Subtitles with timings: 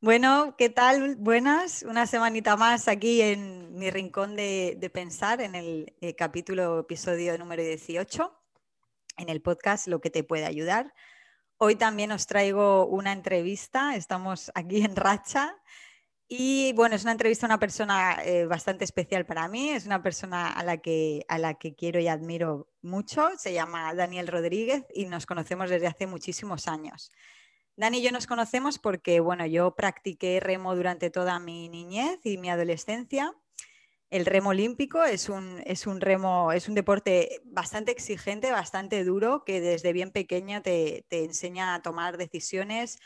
[0.00, 1.16] Bueno, ¿qué tal?
[1.16, 7.38] Buenas, una semanita más aquí en mi rincón de, pensar, en el eh, capítulo, episodio
[7.38, 8.30] número 18,
[9.16, 10.92] en el podcast Lo que te puede ayudar.
[11.56, 15.56] Hoy también os traigo una entrevista, estamos aquí en Racha
[16.28, 20.02] y bueno, es una entrevista a una persona eh, bastante especial para mí, es una
[20.02, 24.84] persona a la, que, a la que quiero y admiro mucho, se llama Daniel Rodríguez
[24.94, 27.12] y nos conocemos desde hace muchísimos años.
[27.76, 32.38] Dani y yo nos conocemos porque, bueno, yo practiqué remo durante toda mi niñez y
[32.38, 33.34] mi adolescencia.
[34.10, 39.44] El remo olímpico es un, es un remo, es un deporte bastante exigente, bastante duro,
[39.44, 42.98] que desde bien pequeña te, te enseña a tomar decisiones,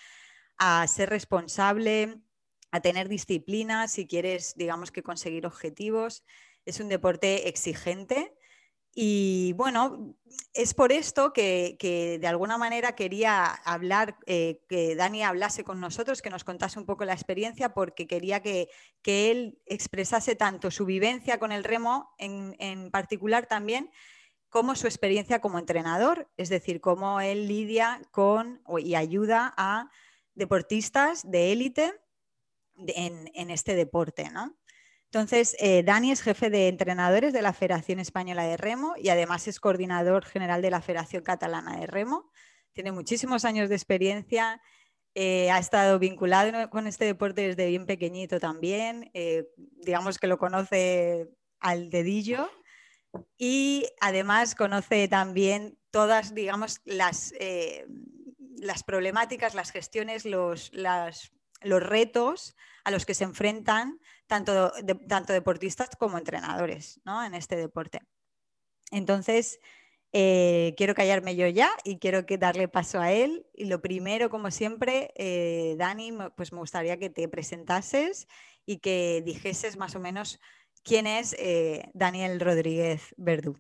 [0.59, 2.21] a ser responsable,
[2.71, 6.25] a tener disciplina si quieres, digamos que conseguir objetivos.
[6.65, 8.35] Es un deporte exigente
[9.01, 10.17] y bueno,
[10.55, 16.21] es por esto que, de alguna manera quería hablar, eh, que Dani hablase con nosotros,
[16.21, 18.69] que nos contase un poco la experiencia, porque quería que,
[19.05, 23.89] él expresase tanto su vivencia con el remo, en, particular también,
[24.49, 29.93] como su experiencia como entrenador, es decir, cómo él lidia con y ayuda a
[30.35, 31.95] deportistas de élite
[32.87, 34.57] en, en, este deporte, ¿no?
[35.11, 39.49] Entonces, eh, Dani es jefe de entrenadores de la Federación Española de Remo y además
[39.49, 42.31] es coordinador general de la Federación Catalana de Remo.
[42.75, 44.61] Tiene muchísimos años de experiencia,
[45.15, 50.37] eh, ha estado vinculado con este deporte desde bien pequeñito también, eh, digamos que lo
[50.37, 52.51] conoce al dedillo
[53.39, 57.33] y además conoce también todas, digamos, las,
[58.59, 60.71] las problemáticas, las gestiones, los,
[61.61, 64.73] los retos a los que se enfrentan tanto,
[65.09, 68.01] tanto deportistas como entrenadores en este deporte.
[68.91, 69.61] Entonces,
[70.13, 73.47] eh, quiero callarme yo ya y quiero que darle paso a él.
[73.55, 78.27] Y lo primero, como siempre, eh, Dani, pues me gustaría que te presentases
[78.65, 80.41] y que dijeses más o menos
[80.83, 83.57] quién es eh, Daniel Rodríguez Verdú.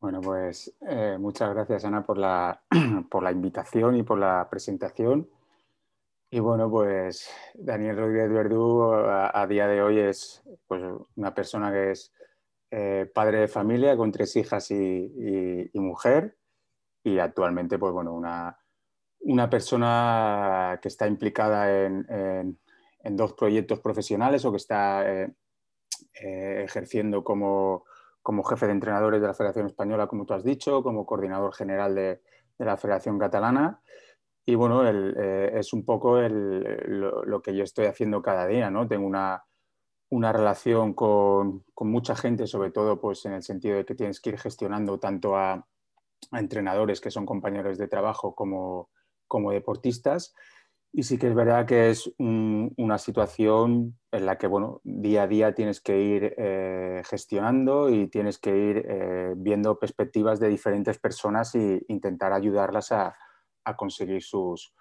[0.00, 0.72] Bueno, pues
[1.18, 2.62] muchas gracias Ana por la,
[3.10, 5.28] por la invitación y por la presentación.
[6.30, 10.82] Y bueno, pues Daniel Rodríguez Verdú a, día de hoy es pues,
[11.16, 12.12] una persona que es
[12.70, 16.36] eh, padre de familia con tres hijas y, mujer.
[17.02, 18.58] Y actualmente pues bueno, una,
[19.20, 22.58] una persona que está implicada en,
[23.10, 25.32] dos proyectos profesionales o que está eh,
[26.20, 27.86] eh, ejerciendo como,
[28.20, 31.94] como, jefe de entrenadores de la Federación Española, como tú has dicho, como coordinador general
[31.94, 32.20] de
[32.58, 33.80] la Federación Catalana
[34.48, 38.88] y bueno, eh, es un poco lo, que yo estoy haciendo cada día, ¿no?
[38.88, 39.44] Tengo una,
[40.32, 44.38] relación con, mucha gente, sobre todo pues, en el sentido de que tienes que ir
[44.38, 45.66] gestionando tanto a,
[46.32, 48.88] entrenadores que son compañeros de trabajo como,
[49.26, 50.34] como, deportistas.
[50.94, 55.26] Y sí que es verdad que es una situación en la que, bueno, día a
[55.26, 60.98] día tienes que ir eh, gestionando y tienes que ir eh, viendo perspectivas de diferentes
[60.98, 63.14] personas e intentar ayudarlas a,
[63.68, 64.72] a conseguir sus,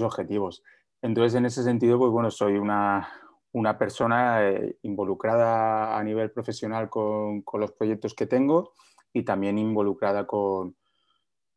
[0.00, 0.62] objetivos.
[1.02, 3.08] Entonces, en ese sentido, pues bueno, soy una,
[3.78, 8.72] persona eh, involucrada a nivel profesional con, los proyectos que tengo
[9.12, 10.76] y también involucrada con,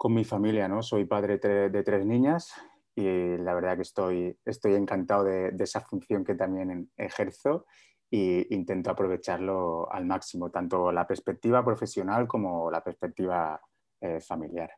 [0.09, 0.83] mi familia, ¿no?
[0.83, 2.53] Soy padre de, tres niñas
[2.95, 7.65] y la verdad que estoy, estoy encantado de, esa función que también ejerzo
[8.11, 13.59] e intento aprovecharlo al máximo, tanto la perspectiva profesional como la perspectiva
[14.01, 14.71] eh, familiar.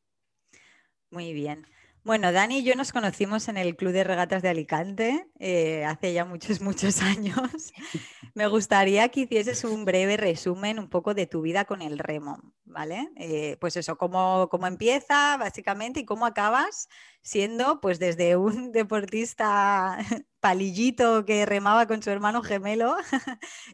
[1.11, 1.65] Muy bien.
[2.05, 6.13] Bueno, Dani y yo nos conocimos en el Club de Regatas de Alicante eh, hace
[6.13, 7.73] ya muchos, muchos años.
[8.33, 12.41] Me gustaría que hicieses un breve resumen un poco de tu vida con el remo,
[12.63, 13.09] ¿vale?
[13.17, 16.87] Eh, pues eso, cómo, cómo, empieza básicamente y cómo acabas
[17.21, 19.97] siendo, pues desde un deportista
[20.39, 22.95] palillito que remaba con su hermano gemelo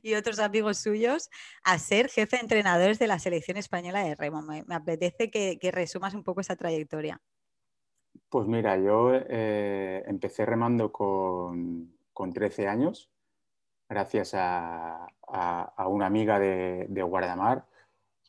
[0.01, 1.29] y otros amigos suyos,
[1.63, 4.41] a ser jefe de entrenadores de la selección española de remo.
[4.41, 7.21] Me, apetece que resumas un poco esa trayectoria.
[8.29, 11.93] Pues mira, yo eh, empecé remando con,
[12.33, 13.11] 13 años,
[13.89, 15.07] gracias a,
[15.87, 17.65] una amiga de, Guardamar,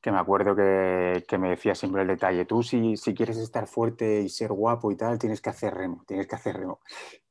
[0.01, 4.29] que me acuerdo que, me decía siempre el detalle, tú si, quieres estar fuerte y
[4.29, 6.81] ser guapo y tal, tienes que hacer remo, tienes que hacer remo.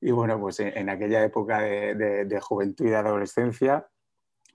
[0.01, 3.87] Y bueno, pues en, aquella época de, juventud y de adolescencia,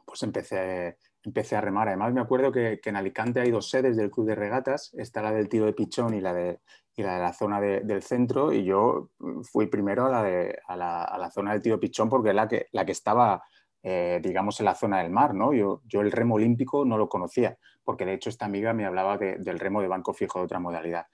[0.05, 1.88] pues empecé, empecé a remar.
[1.88, 5.32] Además, me acuerdo que, en Alicante hay dos sedes del club de regatas, está la
[5.32, 6.61] del tiro de pichón y la de,
[6.97, 9.11] la, de la zona del centro, y yo
[9.43, 12.67] fui primero a la, de, a la, zona del de pichón porque es la que,
[12.73, 13.43] la que estaba,
[13.83, 15.35] eh, digamos, en la zona del mar.
[15.35, 15.53] ¿no?
[15.53, 19.17] Yo, yo, el remo olímpico no lo conocía, porque de hecho esta amiga me hablaba
[19.19, 21.07] del remo de banco fijo de otra modalidad.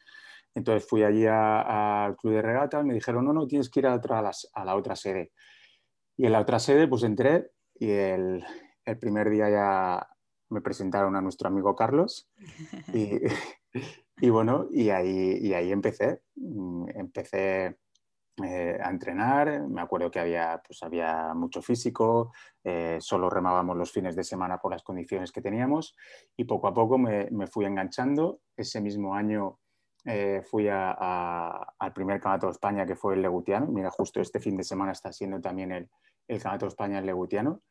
[0.55, 3.95] Entonces fui allí al club de regatas, me dijeron, no, no, tienes que ir a,
[3.95, 5.33] otra, a, la otra sede.
[6.17, 8.43] Y en la otra sede, pues entré y el,
[8.87, 10.09] el primer día ya
[10.49, 12.31] me presentaron a nuestro amigo Carlos
[12.93, 13.21] y,
[14.21, 16.23] y bueno, y ahí, y ahí empecé.
[16.37, 17.77] Mm, empecé
[18.45, 23.91] eh, a entrenar, me acuerdo que había, pues había mucho físico, eh, solo remábamos los
[23.91, 25.97] fines de semana por las condiciones que teníamos
[26.37, 28.41] y poco a poco me, me fui enganchando.
[28.55, 29.59] Ese mismo año
[30.05, 33.69] eh, fui al primer Campeonato de España que fue el Legutiano.
[33.69, 35.89] Mira, justo este fin de semana está siendo también el,
[36.29, 37.63] el Campeonato de España el Legutiano.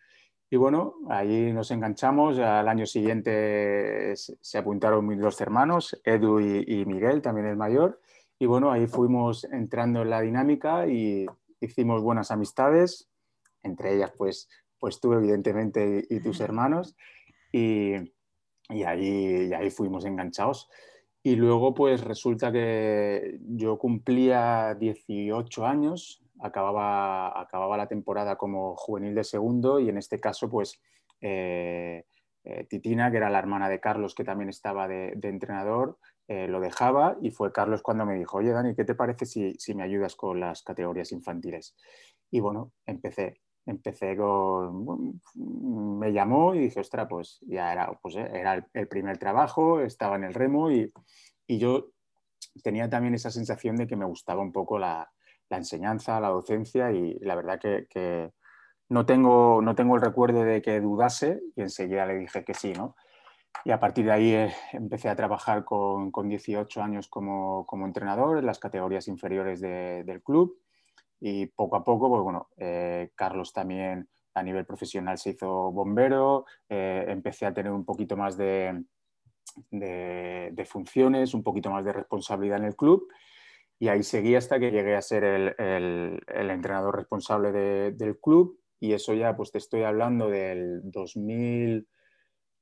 [0.50, 2.38] Y bueno, ahí nos enganchamos.
[2.38, 8.00] Al año siguiente se apuntaron mis dos hermanos, Edu y, Miguel, también el mayor.
[8.38, 11.26] Y bueno, ahí fuimos entrando en la dinámica y
[11.60, 13.10] hicimos buenas amistades.
[13.64, 14.48] Entre ellas, pues,
[14.78, 16.96] pues tú, evidentemente, y, tus hermanos.
[17.52, 17.96] Y,
[18.70, 20.70] y, ahí, y ahí fuimos enganchados.
[21.24, 29.16] Y luego, pues resulta que yo cumplía 18 años acababa, acababa la temporada como juvenil
[29.16, 30.82] de segundo y en este caso, pues
[31.22, 32.06] eh,
[32.44, 35.98] eh, Titina, que era la hermana de Carlos, que también estaba de, entrenador,
[36.28, 39.74] eh, lo dejaba y fue Carlos cuando me dijo, oye Dani, ¿qué te parece si,
[39.74, 41.76] me ayudas con las categorías infantiles?
[42.30, 48.68] Y bueno, empecé, empecé con, me llamó y dije, ostra, pues ya era, pues, era
[48.74, 50.92] el, primer trabajo, estaba en el remo y,
[51.48, 51.92] y yo
[52.64, 55.10] tenía también esa sensación de que me gustaba un poco la,
[55.50, 58.32] la enseñanza, la docencia y la verdad que,
[58.90, 62.74] no, tengo, no tengo el recuerdo de que dudase y enseguida le dije que sí,
[62.74, 62.96] ¿no?
[63.64, 68.46] Y a partir de ahí eh, empecé a trabajar con, 18 años como, entrenador en
[68.46, 70.60] las categorías inferiores del club
[71.20, 76.46] y poco a poco, pues bueno, eh, Carlos también a nivel profesional se hizo bombero,
[76.68, 78.84] eh, empecé a tener un poquito más de,
[79.72, 83.08] de, funciones, un poquito más de responsabilidad en el club
[83.80, 89.14] y ahí seguí hasta que llegué a ser el, entrenador responsable del club y eso
[89.14, 91.88] ya pues te estoy hablando del 2000,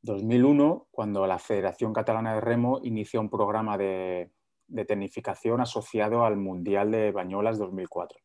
[0.01, 4.31] 2001 cuando la Federación Catalana de Remo inició un programa de,
[4.67, 8.19] de tecnificación asociado al Mundial de Bañolas 2004.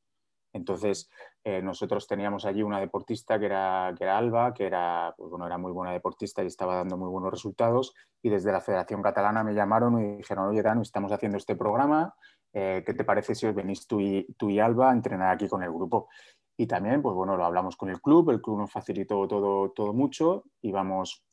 [0.53, 1.11] Entonces,
[1.45, 5.47] eh, nosotros teníamos allí una deportista que era, que era Alba, que era, pues, bueno,
[5.47, 7.95] era muy buena deportista y estaba dando muy buenos resultados.
[8.23, 12.15] Y desde la Federación Catalana me llamaron y dijeron, oye, Dan, estamos haciendo este programa,
[12.53, 15.63] eh, ¿qué te parece si os venís tú y, y Alba a entrenar aquí con
[15.63, 16.09] el grupo?
[16.57, 19.93] Y también, pues bueno, lo hablamos con el club, el club nos facilitó todo, todo
[19.93, 21.25] mucho, íbamos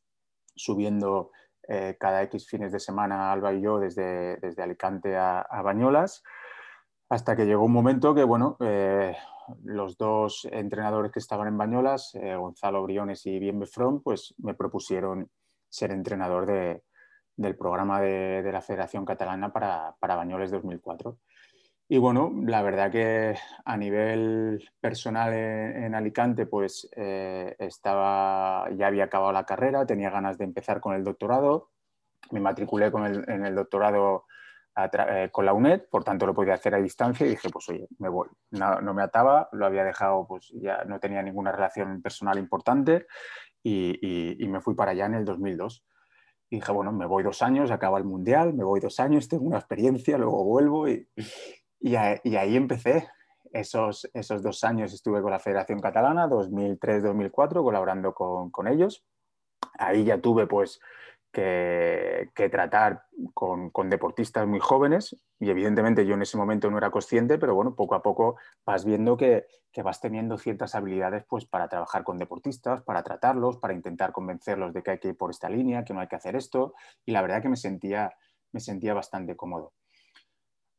[0.55, 1.31] subiendo
[1.67, 6.23] eh, cada X fines de semana Alba y yo desde, desde Alicante a, Bañolas,
[7.09, 9.15] hasta que llegó un momento que, bueno, eh,
[9.63, 15.29] los dos entrenadores que estaban en Bañolas, Gonzalo Briones y Bien Befron, pues me propusieron
[15.69, 16.83] ser entrenador de,
[17.37, 21.17] del programa de, la Federación Catalana para, para, Bañoles 2004.
[21.87, 29.03] Y bueno, la verdad que a nivel personal en, Alicante, pues eh, estaba, ya había
[29.03, 31.69] acabado la carrera, tenía ganas de empezar con el doctorado,
[32.31, 34.25] me matriculé con el, en el doctorado
[34.75, 37.87] eh, con la UNED, por tanto lo podía hacer a distancia y dije, pues oye,
[37.99, 38.29] me voy.
[38.51, 43.05] No, me ataba, lo había dejado, pues ya no tenía ninguna relación personal importante
[43.61, 45.85] y, y me fui para allá en el 2002
[46.55, 49.57] dije, bueno, me voy dos años, acaba el Mundial, me voy dos años, tengo una
[49.57, 51.07] experiencia, luego vuelvo y,
[51.79, 53.07] y, ahí empecé.
[53.51, 59.05] Esos, esos dos años estuve con la Federación Catalana, 2003-2004, colaborando con, con ellos.
[59.77, 60.81] Ahí ya tuve pues
[61.35, 67.37] que, tratar con, deportistas muy jóvenes y evidentemente yo en ese momento no era consciente,
[67.37, 69.45] pero bueno, poco a poco vas viendo que,
[69.83, 74.81] vas teniendo ciertas habilidades pues para trabajar con deportistas, para tratarlos, para intentar convencerlos de
[74.81, 76.73] que hay que ir por esta línea, que no hay que hacer esto
[77.05, 78.13] y la verdad que me sentía,
[78.53, 79.73] me sentía bastante cómodo.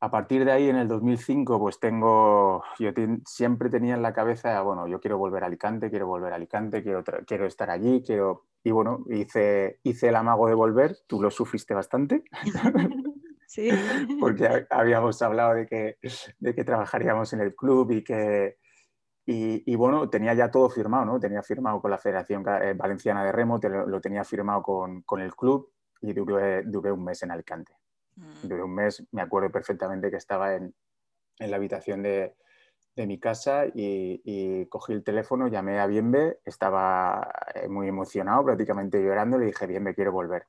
[0.00, 2.90] A partir de ahí, en el 2005, pues tengo, yo
[3.24, 6.82] siempre tenía en la cabeza, bueno, yo quiero volver a Alicante, quiero volver a Alicante,
[6.82, 11.30] quiero, quiero estar allí, quiero y bueno, hice, hice el amago de volver, tú lo
[11.30, 12.24] sufriste bastante.
[13.48, 13.70] Sí.
[14.20, 15.98] Porque habíamos hablado de que,
[16.40, 18.58] de que trabajaríamos en el club y que,
[19.24, 21.20] y, bueno, tenía ya todo firmado, ¿no?
[21.20, 25.34] Tenía firmado con la Federación eh, Valenciana de Remo, lo, tenía firmado con, con, el
[25.36, 25.70] club
[26.00, 27.72] y duré, duré, un mes en Alicante.
[28.16, 28.48] Mm.
[28.48, 30.74] Duré un mes, me acuerdo perfectamente que estaba en,
[31.38, 32.34] en la habitación de,
[32.96, 39.02] de mi casa y, cogí el teléfono, llamé a Bienve, estaba eh, muy emocionado, prácticamente
[39.02, 40.46] llorando, le dije, Bienve, quiero volver.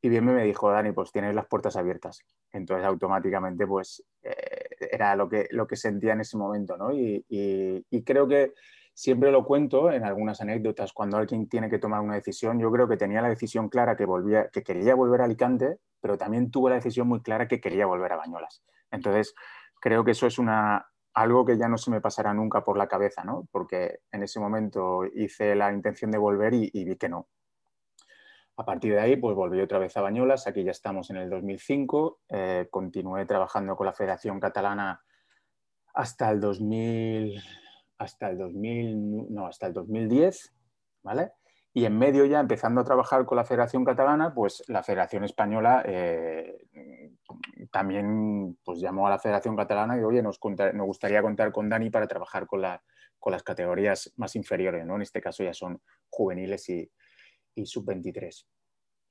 [0.00, 2.20] Y Bienve me dijo, Dani, pues tienes las puertas abiertas.
[2.52, 6.92] Entonces automáticamente pues eh, era lo que, lo que sentía en ese momento, ¿no?
[6.92, 7.24] Y,
[8.04, 8.52] creo que
[8.94, 12.88] siempre lo cuento en algunas anécdotas, cuando alguien tiene que tomar una decisión, yo creo
[12.88, 16.68] que tenía la decisión clara que, volvía, que quería volver a Alicante, pero también tuvo
[16.68, 18.62] la decisión muy clara que quería volver a Bañolas.
[18.90, 19.34] Entonces,
[19.80, 20.86] creo que eso es una,
[21.20, 23.48] algo que ya no se me pasará nunca por la cabeza, ¿no?
[23.50, 27.28] Porque en ese momento hice la intención de volver y, vi que no.
[28.56, 31.30] A partir de ahí, pues volví otra vez a Bañolas, aquí ya estamos en el
[31.30, 35.00] 2005, eh, continué trabajando con la Federación Catalana
[35.94, 37.40] hasta el 2000,
[37.98, 40.54] hasta el 2000, no, hasta el 2010,
[41.02, 41.32] ¿vale?
[41.74, 45.82] Y en medio ya, empezando a trabajar con la Federación Catalana, pues la Federación Española
[45.86, 46.56] eh,
[47.70, 51.90] también pues, llamó a la Federación Catalana y, oye, nos, nos gustaría contar con Dani
[51.90, 52.82] para trabajar con, la,
[53.18, 54.96] con, las categorías más inferiores, ¿no?
[54.96, 56.90] En este caso ya son juveniles y,
[57.54, 58.46] y sub-23.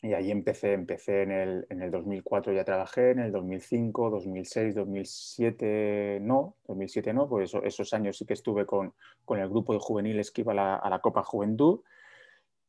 [0.01, 4.75] Y ahí empecé, empecé en el, en el 2004 ya trabajé, en el 2005, 2006,
[4.75, 8.93] 2007 no, 2007 no, pues esos años sí que estuve con,
[9.25, 11.81] con el grupo de juveniles que iba a la, a la Copa Juventud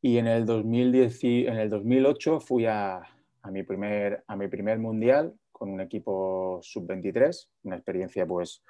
[0.01, 3.03] y en el, 2010, en el 2008 fui a,
[3.43, 8.63] a, mi primer, a mi primer mundial con un equipo sub-23, una experiencia pues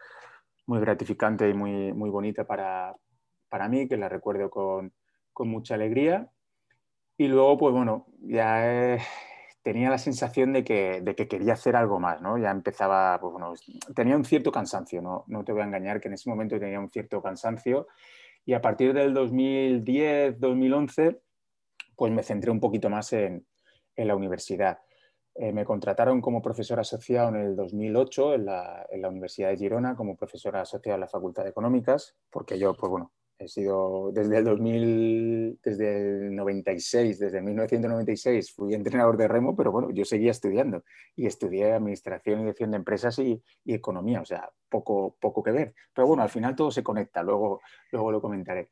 [0.67, 2.97] muy gratificante y muy, muy bonita para,
[3.49, 4.93] para mí, que la recuerdo con,
[5.33, 6.31] con mucha alegría.
[7.17, 8.99] Y luego, pues bueno, ya eh,
[9.63, 12.39] tenía la sensación de que, de que, quería hacer algo más, ¿no?
[12.39, 13.55] Ya empezaba, pues bueno,
[13.95, 15.25] tenía un cierto cansancio, ¿no?
[15.27, 17.89] no te voy a engañar que en ese momento tenía un cierto cansancio
[18.49, 21.21] y a partir del 2010, 2011,
[21.95, 23.47] pues me centré un poquito más en,
[23.95, 24.79] la universidad.
[25.35, 29.59] Eh, me contrataron como profesor asociado en el 2008 en la, en la, Universidad de
[29.59, 34.11] Girona como profesor asociado en la Facultad de Económicas, porque yo, pues bueno, he sido
[34.13, 40.05] desde el 2000, desde el 96, desde 1996 fui entrenador de remo, pero bueno, yo
[40.05, 40.83] seguía estudiando
[41.15, 45.75] y estudié administración y dirección de empresas y, economía, o sea, poco, poco que ver.
[45.95, 47.61] Pero bueno, al final todo se conecta, luego,
[47.93, 48.71] luego lo comentaré.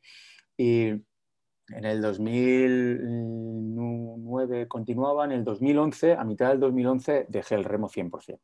[0.57, 7.89] Y en el 2009 continuaba, en el 2011, a mitad del 2011, dejé el remo
[7.89, 8.41] 100%.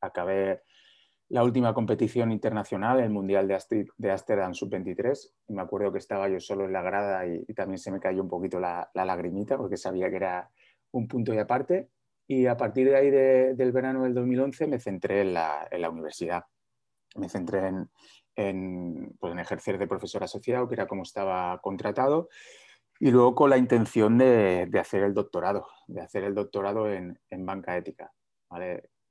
[0.00, 0.62] Acabé
[1.30, 5.32] la última competición internacional, el Mundial de Amsterdam Sub-23.
[5.48, 8.28] Me acuerdo que estaba yo solo en la grada y, también se me cayó un
[8.28, 10.50] poquito la, lagrimita porque sabía que era
[10.92, 11.90] un punto y aparte.
[12.26, 16.44] Y a partir de ahí del verano del 2011 me centré en la, universidad.
[17.16, 22.28] Me centré en, pues, en, ejercer de profesor asociado, que era como estaba contratado,
[23.00, 27.76] y luego con la intención de, hacer el doctorado, de hacer el doctorado en, banca
[27.76, 28.12] ética.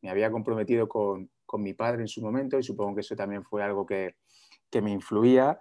[0.02, 3.44] Me había comprometido con, con mi padre en su momento y supongo que eso también
[3.44, 4.18] fue algo que,
[4.70, 5.60] que me influía.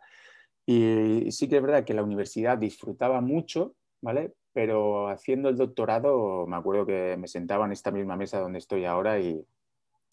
[0.66, 4.34] Y sí que es verdad que la universidad disfrutaba mucho, ¿vale?
[4.52, 8.84] Pero haciendo el doctorado me acuerdo que me sentaba en esta misma mesa donde estoy
[8.84, 9.46] ahora y,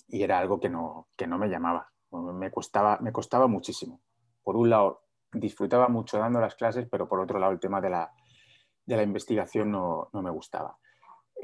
[0.08, 1.90] y era algo que no, que no me llamaba.
[2.12, 4.02] Me costaba, me costaba muchísimo.
[4.44, 5.04] Por un lado,
[5.34, 8.12] disfrutaba mucho dando las clases, pero por otro lado el tema de la,
[8.86, 10.78] de la investigación no, no me gustaba.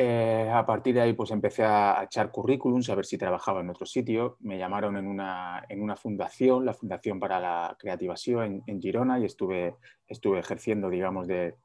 [0.01, 3.69] Eh, a partir de ahí pues empecé a echar currículums, a ver si trabajaba en
[3.69, 4.37] otro sitio.
[4.39, 9.25] Me llamaron en una, en una fundación, la Fundación para la Creativación en, Girona y
[9.25, 9.75] estuve,
[10.07, 11.57] estuve ejerciendo, digamos, de,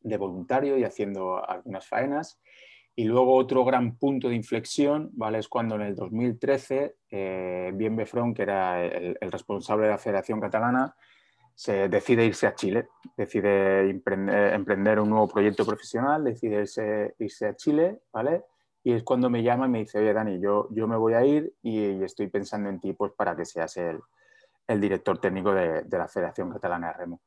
[0.00, 2.40] de, voluntario y haciendo algunas faenas.
[2.94, 5.40] Y luego otro gran punto de inflexión ¿vale?
[5.40, 10.40] es cuando en el 2013 eh, Bien Befron, que era el responsable de la Federación
[10.40, 10.96] Catalana,
[11.56, 16.60] se decide irse a Chile, decide emprender, un nuevo proyecto profesional, decide
[17.18, 18.44] irse, a Chile, ¿vale?
[18.84, 21.24] Y es cuando me llama y me dice, oye, Dani, yo, yo me voy a
[21.24, 24.00] ir y, estoy pensando en ti pues, para que seas el,
[24.80, 27.22] director técnico de, la Federación Catalana de Remo.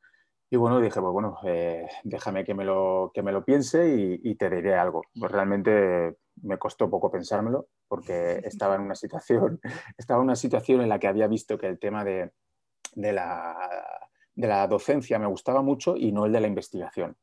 [0.52, 4.36] Y bueno, dije, pues bueno, eh, déjame que me lo, que me lo piense y,
[4.36, 5.02] te diré algo.
[5.20, 9.60] Pues realmente me costó poco pensármelo porque estaba en una situación,
[9.98, 12.32] estaba en una situación en la que había visto que el tema de,
[12.94, 13.58] de la
[14.40, 17.18] de la docencia me gustaba mucho y no el de la investigación.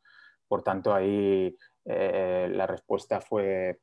[0.46, 1.56] Por tanto, ahí
[1.86, 3.80] eh, la respuesta fue,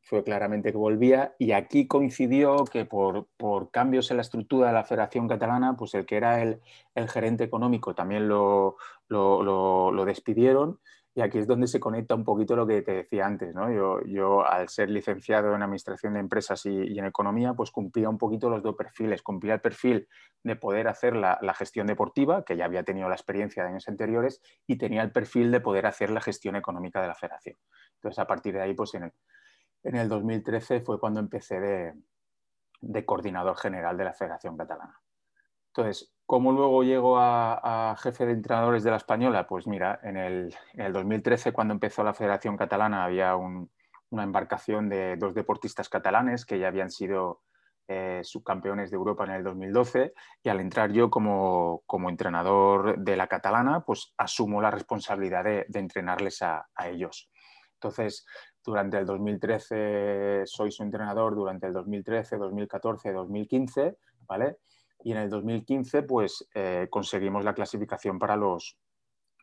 [0.00, 3.28] fue claramente que volvía y aquí coincidió que por,
[3.70, 6.60] cambios en la estructura de la Federación Catalana, pues el que era el,
[7.08, 8.76] gerente económico también lo,
[9.08, 10.80] lo despidieron
[11.14, 13.54] y aquí es donde se conecta un poquito lo que te decía antes.
[13.54, 13.70] ¿no?
[13.70, 18.16] Yo, yo, al ser licenciado en Administración de Empresas y, en Economía, pues cumplía un
[18.16, 19.22] poquito los dos perfiles.
[19.22, 20.08] Cumplía el perfil
[20.42, 24.40] de poder hacer la, gestión deportiva, que ya había tenido la experiencia de años anteriores,
[24.66, 27.56] y tenía el perfil de poder hacer la gestión económica de la federación.
[27.96, 29.12] Entonces, a partir de ahí, pues en el,
[29.82, 31.92] en el 2013 fue cuando empecé de,
[32.80, 34.98] de coordinador general de la Federación Catalana.
[35.68, 39.46] Entonces, ¿Cómo luego llego a, jefe de entrenadores de la Española?
[39.46, 40.54] Pues mira, en el,
[40.90, 46.68] 2013, cuando empezó la Federación Catalana, había una embarcación de dos deportistas catalanes que ya
[46.68, 47.42] habían sido
[47.86, 53.26] eh, subcampeones de Europa en el 2012 y al entrar yo como, entrenador de la
[53.26, 57.30] catalana, pues asumo la responsabilidad de, entrenarles a, ellos.
[57.74, 58.24] Entonces,
[58.64, 64.56] durante el 2013 soy su entrenador, durante el 2013, 2014, 2015, ¿vale?
[65.04, 68.78] Y en el 2015 pues eh, conseguimos la clasificación para los,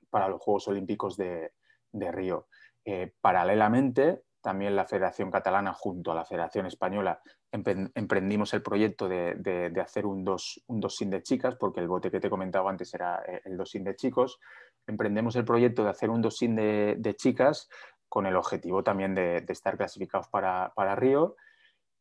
[0.09, 1.51] para los Juegos Olímpicos de,
[1.91, 2.47] Río.
[2.85, 9.73] Eh, paralelamente, también la Federación Catalana junto a la Federación Española emprendimos el proyecto de,
[9.81, 13.23] hacer un dos, un sin de chicas, porque el bote que te comentaba antes era
[13.27, 14.39] eh, el dos sin de chicos.
[14.87, 17.69] Emprendemos el proyecto de hacer un dos sin de, chicas
[18.07, 21.35] con el objetivo también de, estar clasificados para, para Río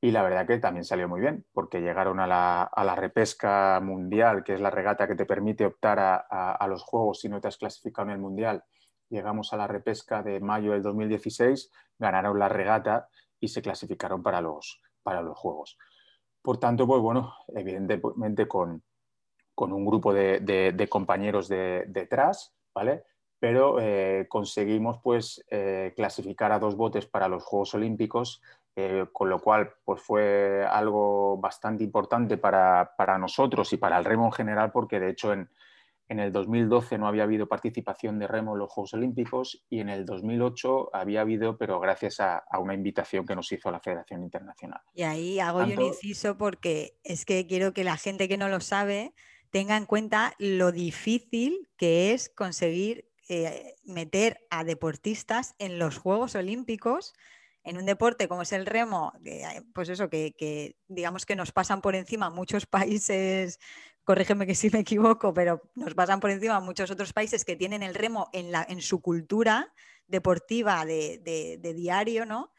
[0.01, 4.55] y la verdad que también salió muy bien, porque llegaron a la, repesca mundial, que
[4.55, 8.09] es la regata que te permite optar a, los Juegos si no te has clasificado
[8.09, 8.63] en el mundial.
[9.09, 13.09] Llegamos a la repesca de mayo del 2016, ganaron la regata
[13.41, 15.77] y se clasificaron para los, para los Juegos.
[16.43, 18.85] Por tanto, pues bueno, evidentemente con,
[19.57, 23.03] un grupo de, compañeros detrás, ¿vale?
[23.41, 28.43] Pero eh, conseguimos pues eh, clasificar a dos botes para los Juegos Olímpicos
[28.81, 34.27] eh, con lo cual pues fue algo bastante importante para, nosotros y para el remo
[34.27, 35.49] en general, porque de hecho en,
[36.07, 40.07] el 2012 no había habido participación de remo en los Juegos Olímpicos y en el
[40.07, 44.81] 2008 había habido, pero gracias a, una invitación que nos hizo la Federación Internacional.
[44.95, 48.49] Y ahí hago yo un inciso porque es que quiero que la gente que no
[48.49, 49.13] lo sabe
[49.51, 56.37] tenga en cuenta lo difícil que es conseguir eh, meter a deportistas en los Juegos
[56.37, 57.13] Olímpicos
[57.69, 59.13] en un deporte como es el remo,
[59.75, 63.59] pues eso, que, digamos que nos pasan por encima muchos países,
[64.05, 67.83] corrígeme que si me equivoco, pero nos pasan por encima muchos otros países que tienen
[67.83, 69.75] el remo en, la, en su cultura
[70.07, 72.53] deportiva de, diario, ¿no?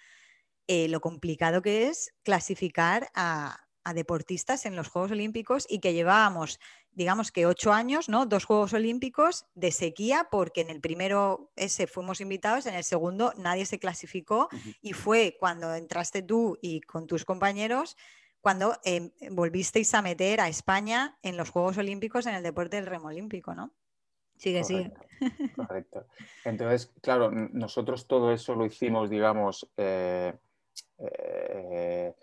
[0.68, 6.60] Eh, lo complicado que es clasificar a deportistas en los Juegos Olímpicos y que llevábamos
[6.92, 8.26] digamos que ocho años, ¿no?
[8.26, 13.34] Dos Juegos Olímpicos de sequía, porque en el primero ese fuimos invitados, en el segundo
[13.38, 14.50] nadie se clasificó
[14.82, 17.96] y fue cuando entraste tú y con tus compañeros
[18.42, 22.86] cuando em, volvisteis a meter a España en los Juegos Olímpicos en el deporte del
[22.86, 23.74] remo olímpico, ¿no?
[24.38, 24.94] Sigue, sigue.
[25.56, 26.06] Correcto.
[26.46, 30.34] Entonces, claro, nosotros todo eso lo hicimos, digamos, eh,
[30.98, 32.16] eh,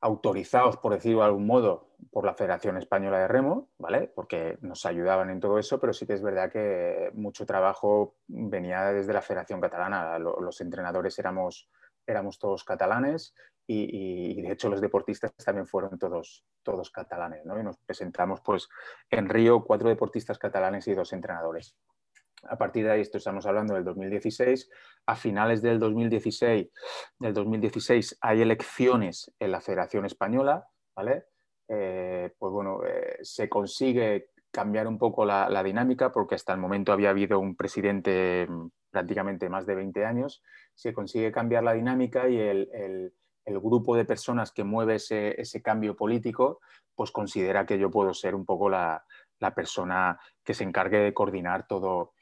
[0.00, 4.10] autorizados, por decirlo de algún modo, por la Federación Española de Remo, ¿vale?
[4.14, 8.92] Porque nos ayudaban en todo eso, pero sí que es verdad que mucho trabajo venía
[8.92, 10.18] desde la Federación Catalana.
[10.18, 11.68] Los entrenadores éramos,
[12.06, 13.34] éramos todos catalanes
[13.66, 17.58] y, de hecho los deportistas también fueron todos, todos catalanes, ¿no?
[17.58, 18.68] Y nos presentamos pues
[19.10, 21.76] en Río cuatro deportistas catalanes y dos entrenadores.
[22.44, 24.70] A partir de ahí, esto estamos hablando del 2016,
[25.06, 26.68] a finales del 2016,
[27.18, 31.26] del 2016 hay elecciones en la Federación Española, ¿vale?
[31.68, 36.92] Eh, pues bueno, eh, se consigue cambiar un poco la, dinámica porque hasta el momento
[36.92, 40.42] había habido un presidente mm, prácticamente más de 20 años,
[40.74, 43.12] se consigue cambiar la dinámica y el,
[43.46, 46.60] grupo de personas que mueve ese, cambio político,
[46.94, 49.04] pues considera que yo puedo ser un poco la,
[49.38, 52.12] la persona que se encargue de coordinar todo,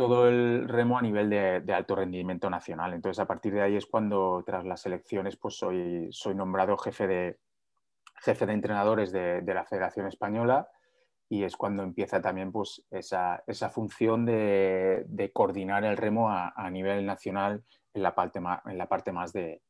[0.00, 2.94] todo el remo a nivel de, alto rendimiento nacional.
[2.94, 7.06] Entonces, a partir de ahí es cuando, tras las elecciones, pues soy, soy nombrado jefe
[7.06, 7.38] de,
[8.22, 10.70] jefe de entrenadores de, la Federación Española
[11.28, 17.62] y es cuando empieza también pues, esa, función de, coordinar el remo a, nivel nacional
[17.92, 19.60] en la parte más, en la parte más de,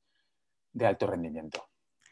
[0.81, 1.65] alto rendimiento.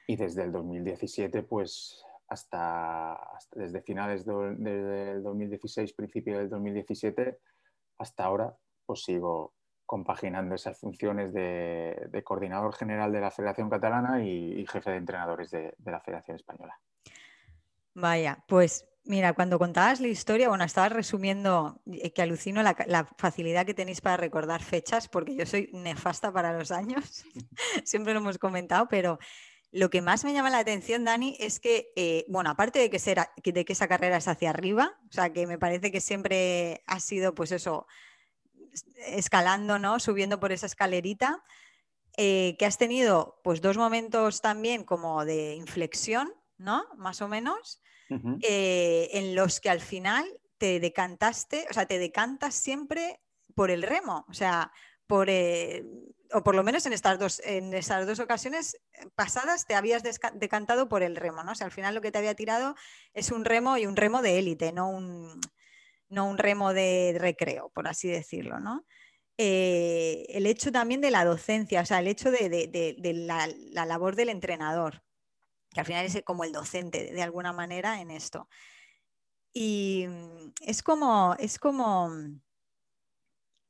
[0.09, 3.17] Y desde el 2017, pues hasta,
[3.53, 7.39] desde finales del 2016, principio del 2017,
[7.99, 8.57] hasta ahora
[8.87, 9.53] pues sigo
[9.89, 15.75] compaginando esas funciones de, coordinador general de la Federación Catalana y, jefe de entrenadores de,
[15.85, 16.79] la Federación Española.
[17.95, 23.65] Vaya, pues mira, cuando contabas la historia, bueno, estabas resumiendo eh, que alucino la, facilidad
[23.65, 27.25] que tenéis para recordar fechas, porque yo soy nefasta para los años,
[27.85, 29.19] siempre lo hemos comentado, pero
[29.71, 33.53] lo que más me llama la atención, Dani, es que, eh, bueno, aparte de que,
[33.53, 37.01] de que esa carrera es hacia arriba, o sea, que me parece que siempre ha
[37.01, 37.87] sido, pues eso,
[39.07, 40.01] escalando, ¿no?
[40.01, 41.43] Subiendo por esa escalerita,
[42.17, 46.85] eh, que has tenido, pues, dos momentos también como de inflexión, ¿no?
[46.97, 47.83] Más o menos,
[48.43, 50.27] eh, en los que al final
[50.57, 53.21] te decantaste, o sea, te decantas siempre
[53.55, 54.73] por el remo, o sea,
[55.07, 55.85] por, eh,
[56.33, 58.79] o por lo menos en estas dos, en estas dos ocasiones
[59.15, 60.03] pasadas te habías
[60.35, 61.53] decantado por el remo, ¿no?
[61.53, 62.75] O sea, al final lo que te había tirado
[63.15, 65.41] es un remo y un remo de élite, no un,
[66.09, 68.85] no un remo de recreo, por así decirlo, ¿no?
[69.41, 74.31] Eh, el hecho también de la docencia, o sea, el hecho de, la, labor del
[74.31, 75.05] entrenador,
[75.71, 78.49] que al final es como el docente de alguna manera en esto.
[79.53, 82.11] Y mm, es como, es como,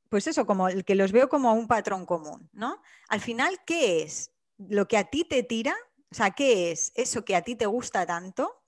[0.09, 2.81] pues eso, como el que los veo como un patrón común, ¿no?
[3.09, 5.75] Al final, ¿qué es lo que a ti te tira?
[6.11, 8.63] O sea, ¿qué es eso que a ti te gusta tanto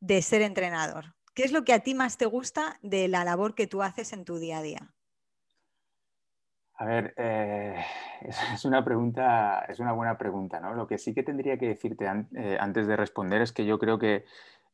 [0.00, 1.14] de ser entrenador?
[1.34, 4.12] ¿Qué es lo que a ti más te gusta de la labor que tú haces
[4.12, 4.94] en tu día a día?
[6.74, 7.76] A ver, eh,
[8.54, 10.74] es, una pregunta, es una buena pregunta, ¿no?
[10.74, 13.98] Lo que sí que tendría que decirte eh, antes de responder es que yo creo
[13.98, 14.24] que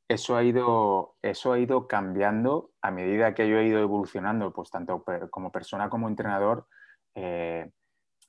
[0.08, 4.70] eso ha ido, eso ha ido cambiando a medida que yo he ido evolucionando, pues
[4.70, 6.66] tanto como persona como entrenador,
[7.14, 7.70] eh,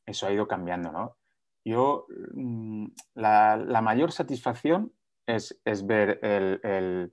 [0.05, 1.17] eso ha ido cambiando, ¿no?
[1.65, 4.93] Yo, mm, la, mayor satisfacción
[5.25, 7.11] es, ver el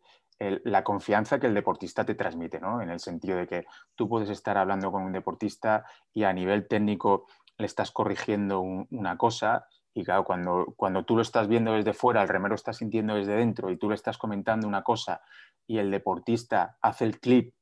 [0.64, 2.80] la confianza que el deportista te transmite, ¿no?
[2.80, 6.66] En el sentido de que tú puedes estar hablando con un deportista y a nivel
[6.66, 7.26] técnico
[7.58, 12.22] le estás corrigiendo una cosa y claro, cuando, cuando tú lo estás viendo desde fuera,
[12.22, 15.22] el remero está sintiendo desde dentro y tú le estás comentando una cosa
[15.66, 17.54] y el deportista hace el clip,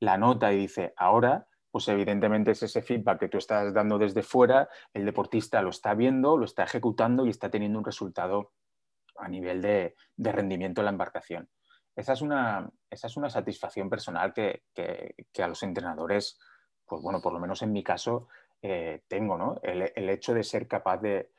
[0.00, 4.22] la nota y dice, ahora, pues evidentemente es ese feedback que tú estás dando desde
[4.22, 8.52] fuera, el deportista lo está viendo, lo está ejecutando y está teniendo un resultado
[9.16, 9.94] a nivel de
[10.32, 11.48] rendimiento en la embarcación
[11.96, 14.62] esa es una, esa es una satisfacción personal que,
[15.38, 16.38] a los entrenadores,
[16.84, 18.28] pues bueno, por lo menos en mi caso,
[18.62, 19.60] eh, tengo, ¿no?
[19.62, 21.30] El, hecho de ser capaz de,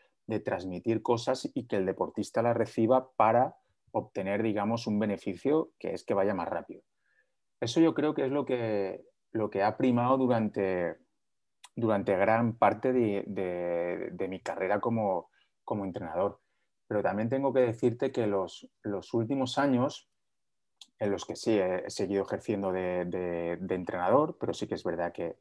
[0.43, 3.55] transmitir cosas y que el deportista las reciba para
[3.91, 6.81] obtener, digamos, un beneficio que es que vaya más rápido.
[7.59, 10.97] Eso yo creo que es lo que, lo que ha primado durante,
[11.75, 15.29] durante gran parte de, mi carrera como,
[15.63, 16.41] como, entrenador.
[16.87, 20.09] Pero también tengo que decirte que los, los últimos años
[20.99, 25.37] en los que sí he seguido ejerciendo de, entrenador, pero sí que es verdad que,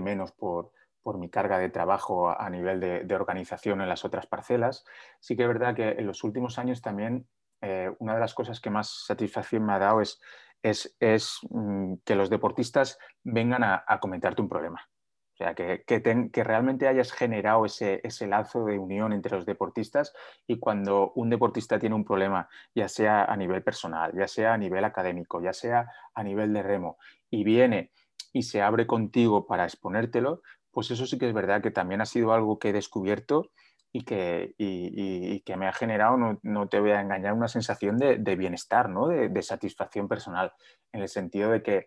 [0.00, 0.72] menos por,
[1.18, 4.84] mi carga de trabajo a, nivel de, organización en las otras parcelas.
[5.20, 7.26] Sí que es verdad que en los últimos años también
[7.60, 10.20] eh, una de las cosas que más satisfacción me ha dado es,
[10.62, 14.88] es, mm, que los deportistas vengan a comentarte un problema.
[15.34, 15.82] O sea, que,
[16.44, 20.14] realmente hayas generado ese, lazo de unión entre los deportistas
[20.46, 24.58] y cuando un deportista tiene un problema, ya sea a nivel personal, ya sea a
[24.58, 26.98] nivel académico, ya sea a nivel de remo,
[27.30, 27.90] y viene
[28.32, 30.42] y se abre contigo para exponértelo,
[30.74, 33.50] pues eso sí que es verdad que también ha sido algo que he descubierto
[33.92, 34.54] y que,
[35.46, 39.06] que me ha generado, no, te voy a engañar, una sensación de, bienestar, ¿no?
[39.06, 40.52] de, de satisfacción personal,
[40.92, 41.86] en el sentido de que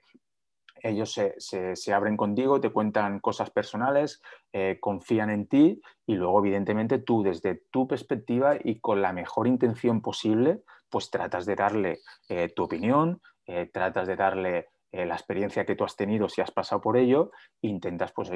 [0.84, 4.22] ellos se, abren contigo, te cuentan cosas personales,
[4.54, 9.48] eh, confían en ti y luego, evidentemente, tú desde tu perspectiva y con la mejor
[9.48, 15.66] intención posible, pues tratas de darle eh, tu opinión, eh, tratas de darle la experiencia
[15.66, 18.32] que tú has tenido si has pasado por ello intentas pues,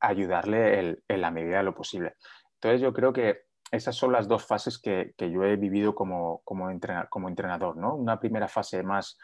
[0.00, 2.14] ayudarle en la medida de lo posible.
[2.54, 6.68] Entonces, yo creo que esas son las dos fases que, yo he vivido como, como,
[7.10, 7.76] como entrenador.
[7.76, 7.94] ¿no?
[7.94, 9.18] Una primera fase más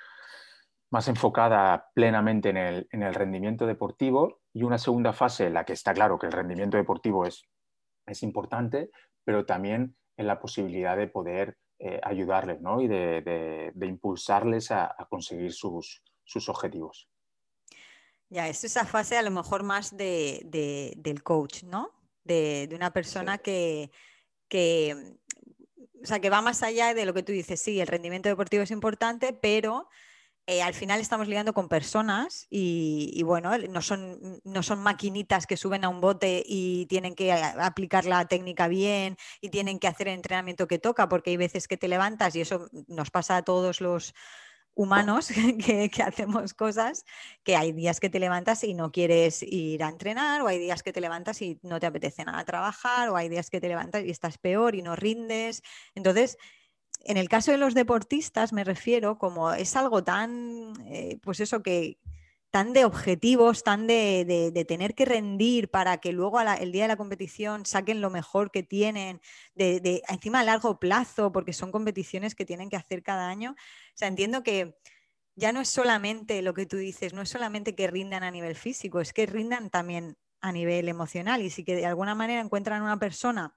[0.94, 2.57] más enfocada plenamente en
[3.03, 6.77] el, rendimiento deportivo y una segunda fase en la que está claro que el rendimiento
[6.77, 7.48] deportivo es,
[8.07, 8.90] es importante,
[9.24, 16.00] pero también en la posibilidad de poder eh, ayudarles y de, impulsarles a, conseguir sus,
[16.48, 17.08] objetivos.
[18.30, 21.90] Ya, es esa fase a lo mejor más del coach, ¿no?
[22.24, 23.90] De, una persona que,
[24.48, 25.16] que,
[26.02, 28.62] o sea, que va más allá de lo que tú dices, sí, el rendimiento deportivo
[28.62, 29.88] es importante, pero
[30.46, 35.56] eh, al final estamos lidiando con personas y, bueno, no son, no son maquinitas que
[35.56, 40.08] suben a un bote y tienen que aplicar la técnica bien y tienen que hacer
[40.08, 43.42] el entrenamiento que toca, porque hay veces que te levantas y eso nos pasa a
[43.42, 44.12] todos los
[44.74, 45.28] humanos
[45.64, 47.04] que, hacemos cosas,
[47.42, 50.82] que hay días que te levantas y no quieres ir a entrenar, o hay días
[50.82, 54.04] que te levantas y no te apetece nada trabajar, o hay días que te levantas
[54.04, 55.62] y estás peor y no rindes.
[55.94, 56.38] Entonces,
[57.04, 61.62] en el caso de los deportistas me refiero como es algo tan, eh, pues eso
[61.62, 61.98] que
[62.54, 66.96] tan de objetivos, tan de, tener que rendir para que luego el día de la
[66.96, 69.20] competición saquen lo mejor que tienen,
[69.56, 73.56] de, encima a largo plazo, porque son competiciones que tienen que hacer cada año.
[73.94, 74.76] Sea, entiendo que
[75.37, 78.54] ya no es solamente lo que tú dices, no es solamente que rindan a nivel
[78.54, 82.83] físico, es que rindan también a nivel emocional y si que de alguna manera encuentran
[82.83, 83.57] una persona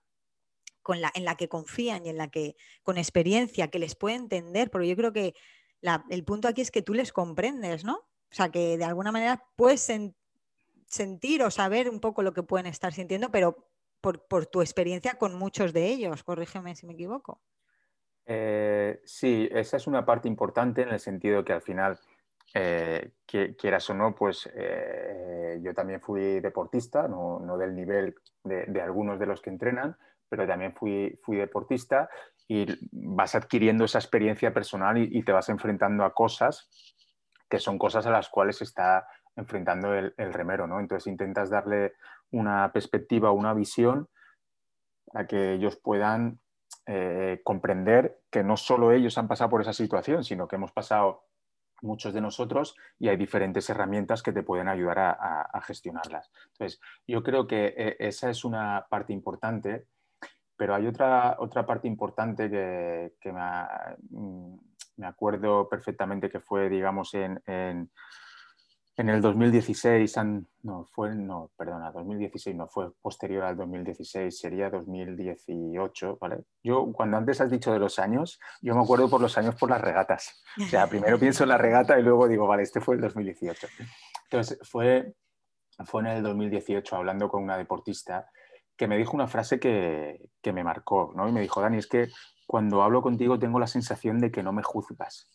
[1.14, 4.88] en la que confían y en la que, con experiencia, que les puede entender, porque
[4.88, 5.36] yo creo que
[6.10, 7.96] el punto aquí es que tú les comprendes, ¿no?
[7.96, 9.90] O sea, que de alguna manera puedes
[10.88, 13.68] sentir o saber un poco lo que pueden estar sintiendo, pero
[14.02, 17.42] por, tu experiencia con muchos de ellos, corrígeme si me equivoco.
[18.30, 21.98] Eh, sí, esa es una parte importante en el sentido que al final,
[22.54, 29.18] eh, quieras o no, pues eh, yo también fui deportista, no, del nivel de, algunos
[29.18, 29.96] de los que entrenan,
[30.28, 32.10] pero también fui, fui deportista
[32.50, 36.70] y vas adquiriendo esa experiencia personal y, te vas enfrentando a cosas
[37.50, 40.82] que son cosas a las cuales está enfrentando el, remero, ¿no?
[40.82, 41.94] Entonces intentas darle
[42.32, 44.10] una perspectiva, una visión
[45.14, 46.40] a que ellos puedan
[46.88, 51.26] eh, comprender que no solo ellos han pasado por esa situación, sino que hemos pasado
[51.82, 56.32] muchos de nosotros y hay diferentes herramientas que te pueden ayudar a, gestionarlas.
[56.54, 59.86] Entonces, yo creo que eh, esa es una parte importante,
[60.56, 64.56] pero hay otra, otra parte importante que, mm,
[64.96, 67.92] me, acuerdo perfectamente que fue, digamos, en en
[69.10, 70.16] el 2016,
[70.64, 76.46] no, fue, no, perdona, 2016 no fue posterior al 2016, sería 2018, ¿vale?
[76.64, 79.70] Yo, cuando antes has dicho de los años, yo me acuerdo por los años por
[79.70, 80.44] las regatas.
[80.60, 83.68] O sea, primero pienso en la regata y luego digo, vale, este fue el 2018.
[84.24, 85.14] Entonces, fue,
[85.86, 88.32] fue en el 2018 hablando con una deportista
[88.76, 91.30] que me dijo una frase que, que me marcó, ¿no?
[91.30, 92.08] Y me dijo, Dani, es que
[92.48, 95.30] cuando hablo contigo tengo la sensación de que no me juzgas.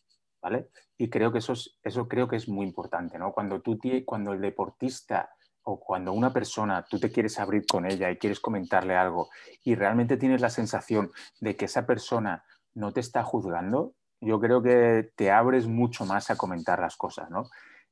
[0.99, 3.33] Y creo que eso, es, eso creo que es muy importante, ¿no?
[3.33, 5.31] Cuando, tú, cuando el deportista
[5.65, 9.31] o cuando una persona, tú te quieres abrir con ella y quieres comentarle algo
[9.65, 14.63] y realmente tienes la sensación de que esa persona no te está juzgando, yo creo
[14.63, 17.45] que te abres mucho más a comentar las cosas, ¿no?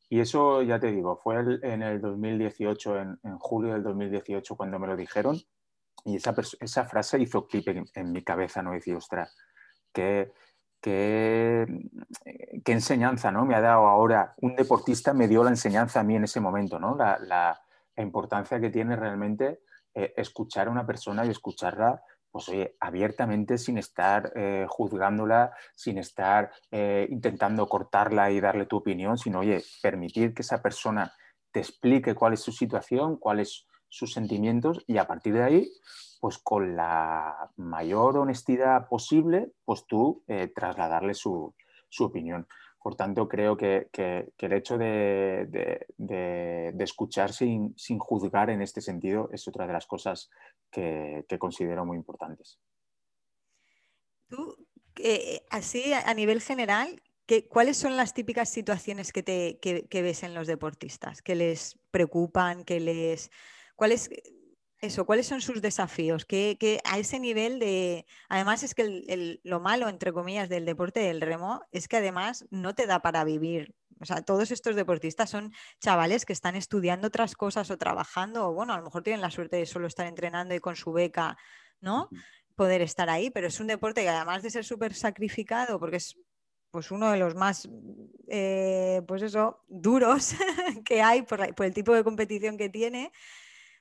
[0.09, 4.89] Y eso, ya te digo, fue en el 2018, en, julio del 2018, cuando me
[4.89, 5.41] lo dijeron,
[6.05, 8.73] y esa, esa frase hizo clip en, mi cabeza, ¿no?
[8.75, 9.37] Y ostras,
[9.93, 10.33] que
[10.81, 11.67] qué,
[12.67, 13.45] enseñanza ¿no?
[13.45, 16.79] me ha dado ahora un deportista, me dio la enseñanza a mí en ese momento,
[16.79, 16.97] ¿no?
[16.97, 17.61] la,
[17.97, 19.61] importancia que tiene realmente
[19.95, 26.51] eh, escuchar a una persona y escucharla pues abiertamente sin estar eh, juzgándola, sin estar
[26.71, 31.13] eh, intentando cortarla y darle tu opinión, sino oye, permitir que esa persona
[31.51, 35.73] te explique cuál es su situación, cuáles sus sentimientos y a partir de ahí
[36.21, 41.55] pues con la mayor honestidad posible, pues tú eh, trasladarle su,
[41.99, 42.47] opinión.
[42.79, 43.89] Por tanto, creo que,
[44.39, 45.87] el hecho de,
[46.79, 50.31] escuchar sin, juzgar en este sentido es otra de las cosas
[50.71, 52.59] que, considero muy importantes.
[54.29, 54.57] Tú,
[54.97, 57.03] eh, así a nivel general,
[57.49, 61.23] ¿cuáles son las típicas situaciones que, te, que ves en los deportistas?
[61.23, 62.65] ¿Que les preocupan?
[62.65, 63.31] ¿Que les...
[63.75, 64.11] ¿Cuáles
[64.81, 66.25] eso, ¿cuáles son sus desafíos?
[66.25, 68.07] Que, a ese nivel de...
[68.29, 72.75] Además es que lo malo, entre comillas, del deporte del remo es que además no
[72.75, 73.75] te da para vivir.
[74.01, 78.55] O sea, todos estos deportistas son chavales que están estudiando otras cosas o trabajando, o
[78.55, 81.37] bueno, a lo mejor tienen la suerte de solo estar entrenando y con su beca,
[81.83, 82.09] ¿no?
[82.57, 86.17] Poder estar ahí, pero es un deporte que además de ser súper sacrificado, porque es
[86.71, 87.69] pues uno de los más,
[88.29, 90.35] eh, pues eso, duros
[90.87, 93.13] que hay por, por el tipo de competición que tiene,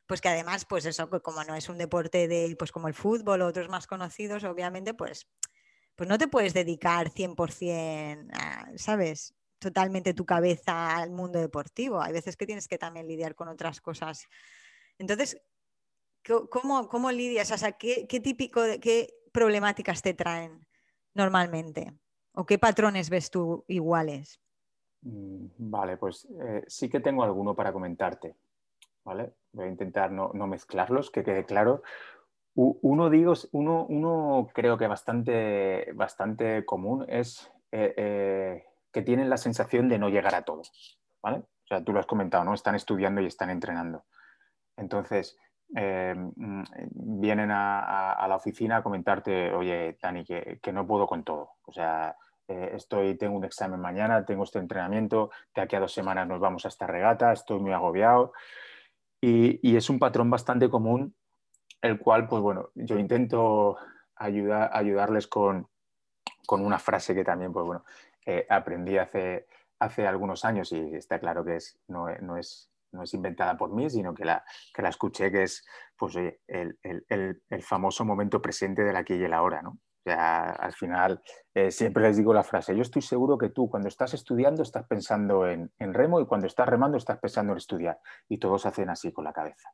[0.10, 3.43] pues que además, pues eso, como no es un deporte de, pues como el fútbol
[3.43, 5.30] o otros más conocidos, obviamente, pues,
[5.95, 8.28] pues no te puedes dedicar 100%,
[8.76, 9.36] ¿sabes?
[9.60, 12.02] Totalmente tu cabeza al mundo deportivo.
[12.02, 14.28] Hay veces que tienes que también lidiar con otras cosas.
[14.98, 15.39] Entonces,
[16.50, 17.52] ¿cómo, cómo lidias?
[17.52, 20.65] O sea, ¿qué, típico, qué problemáticas te traen
[21.13, 21.93] normalmente?
[22.34, 24.41] ¿O qué patrones ves tú iguales?
[25.04, 28.36] Mm, vale, pues eh, sí que tengo alguno para comentarte.
[29.52, 31.82] Voy a intentar no, mezclarlos, que quede claro.
[32.56, 39.38] Uno, digo, uno, uno creo que bastante, bastante común es eh, eh, que tienen la
[39.38, 40.62] sensación de no llegar a todo.
[41.22, 42.54] O sea, tú lo has comentado, ¿no?
[42.54, 44.04] Están estudiando y están entrenando.
[44.76, 45.38] Entonces,
[45.76, 51.24] eh, mm, vienen a, la oficina a comentarte, oye, Dani, que, que, no puedo con
[51.24, 51.52] todo.
[51.63, 52.15] O sea,
[52.48, 56.65] estoy, tengo un examen mañana, tengo este entrenamiento, de aquí a dos semanas nos vamos
[56.65, 58.34] a esta regata, estoy muy agobiado.
[59.22, 61.16] Y, es un patrón bastante común,
[61.82, 63.78] el cual, pues bueno, yo intento
[64.16, 65.68] ayudar, ayudarles con,
[66.50, 67.86] una frase que también, pues bueno,
[68.26, 69.48] eh, aprendí hace,
[69.80, 73.72] hace algunos años y está claro que es, no, no, es, no es inventada por
[73.72, 78.42] mí, sino que la, que la escuché, que es pues, el, el, el, famoso momento
[78.42, 79.78] presente del aquí y el ahora, ¿no?
[80.00, 81.22] O sea, al final
[81.54, 84.88] eh, siempre les digo la frase, yo estoy seguro que tú cuando estás estudiando estás
[84.88, 88.00] pensando en, remo y cuando estás remando estás pensando en estudiar.
[88.30, 89.70] Y todos hacen así con la cabeza.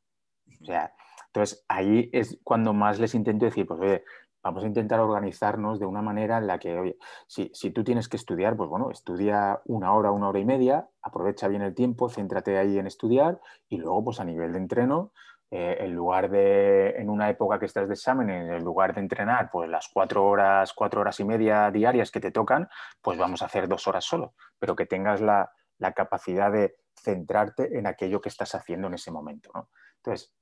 [0.62, 0.94] O sea,
[1.28, 4.04] entonces ahí es cuando más les intento decir, pues oye,
[4.42, 8.08] vamos a intentar organizarnos de una manera en la que, oye, si, si, tú tienes
[8.08, 12.10] que estudiar, pues bueno, estudia una hora, una hora y media, aprovecha bien el tiempo,
[12.10, 15.12] céntrate ahí en estudiar y luego, pues a nivel de entreno,
[15.58, 19.50] eh, en lugar de, en una época que estás de examen, en lugar de entrenar
[19.50, 22.68] pues las cuatro horas, cuatro horas y media diarias que te tocan,
[23.02, 25.50] pues vamos a hacer dos horas solo, pero que tengas la,
[25.96, 29.70] capacidad de centrarte en aquello que estás haciendo en ese momento.
[30.04, 30.34] Entonces,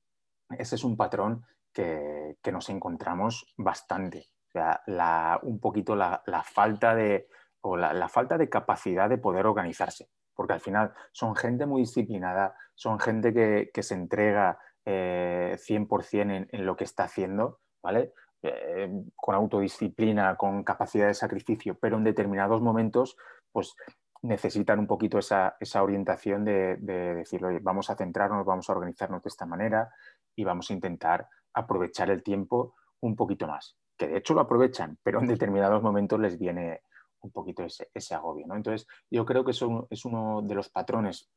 [0.50, 4.32] ese es un patrón que, nos encontramos bastante.
[4.48, 7.28] O sea, un poquito la, falta de,
[7.62, 12.56] o la, falta de capacidad de poder organizarse, porque al final son gente muy disciplinada,
[12.74, 18.14] son gente que se entrega eh, 100% en, lo que está haciendo, ¿vale?
[18.42, 23.16] Eh, con autodisciplina, con capacidad de sacrificio, pero en determinados momentos,
[23.52, 23.76] pues
[24.24, 29.46] necesitan un poquito esa, orientación de, decir, vamos a centrarnos, vamos a organizarnos de esta
[29.46, 29.94] manera
[30.36, 33.78] y vamos a intentar aprovechar el tiempo un poquito más.
[33.98, 36.82] Que de hecho lo aprovechan, pero en determinados momentos les viene
[37.22, 38.48] un poquito ese, agobio.
[38.48, 38.56] ¿no?
[38.56, 41.30] Entonces, yo creo que eso es uno de los patrones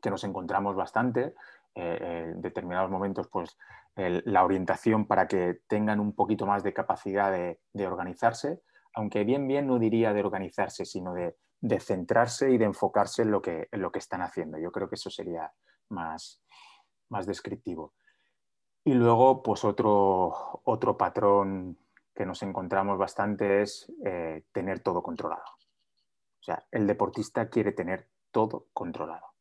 [0.00, 1.34] que nos encontramos bastante
[1.76, 3.56] eh, en determinados momentos pues,
[3.96, 8.60] la orientación para que tengan un poquito más de capacidad de, organizarse,
[8.94, 11.36] aunque bien bien no diría de organizarse, sino de,
[11.80, 14.58] centrarse y de enfocarse en lo, que, lo que están haciendo.
[14.58, 15.52] Yo creo que eso sería
[15.88, 16.42] más,
[17.08, 17.94] más descriptivo.
[18.84, 21.78] Y luego, pues otro, otro patrón
[22.14, 25.42] que nos encontramos bastante es eh, tener todo controlado.
[25.42, 29.33] O sea, el deportista quiere tener todo controlado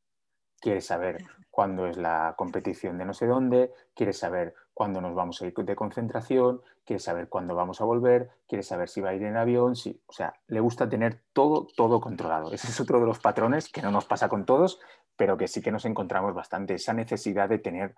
[0.64, 5.42] quiere saber cuándo es la competición de no sé dónde, quiere saber cuándo nos vamos
[5.42, 9.14] a ir de concentración, quiere saber cuándo vamos a volver, quiere saber si va a
[9.14, 12.54] ir en avión, si, o sea, le gusta tener todo, todo controlado.
[12.54, 14.80] Ese es otro de los patrones que no nos pasa con todos,
[15.18, 17.96] pero que sí que nos encontramos bastante, esa necesidad de tener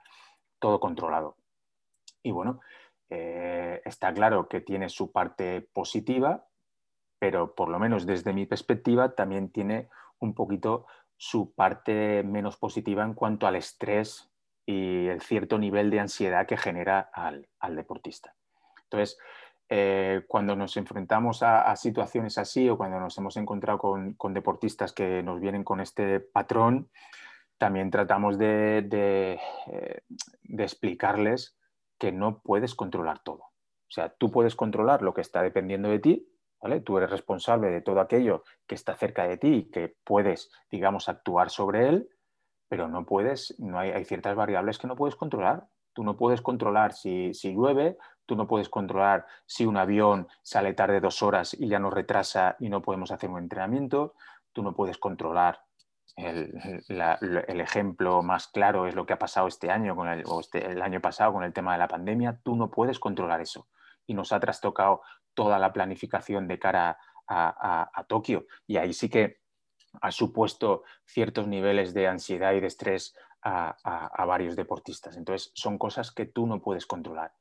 [0.58, 1.38] todo controlado.
[2.24, 2.62] Y bueno,
[3.12, 6.48] eh, está claro que tiene su parte positiva,
[7.20, 13.04] pero por lo menos desde mi perspectiva también tiene un poquito su parte menos positiva
[13.04, 14.30] en cuanto al estrés
[14.66, 18.36] y el cierto nivel de ansiedad que genera al, deportista.
[18.84, 19.18] Entonces,
[19.70, 25.24] eh, cuando nos enfrentamos a, situaciones así o cuando nos hemos encontrado con, deportistas que
[25.24, 26.90] nos vienen con este patrón,
[27.58, 30.02] también tratamos de, de, eh,
[30.44, 31.58] de explicarles
[31.98, 33.44] que no puedes controlar todo.
[33.88, 36.28] O sea, tú puedes controlar lo que está dependiendo de ti,
[36.84, 41.10] Tú eres responsable de todo aquello que está cerca de ti y que puedes, digamos,
[41.10, 42.10] actuar sobre él,
[42.68, 45.68] pero no puedes, no hay, ciertas variables que no puedes controlar.
[45.94, 51.00] Tú no puedes controlar si, llueve, tú no puedes controlar si un avión sale tarde
[51.00, 54.16] dos horas y ya nos retrasa y no podemos hacer un entrenamiento,
[54.52, 55.62] tú no puedes controlar
[56.18, 60.66] el, ejemplo más claro es lo que ha pasado este año con el, o este,
[60.66, 62.40] el año pasado con el tema de la pandemia.
[62.44, 63.68] Tú no puedes controlar eso
[64.08, 65.02] y nos ha trastocado
[65.36, 68.46] toda la planificación de cara a, Tokio.
[68.68, 69.40] Y ahí sí que
[70.02, 75.18] ha supuesto ciertos niveles de ansiedad y de estrés a, varios deportistas.
[75.18, 77.34] Entonces, son cosas que tú no puedes controlar.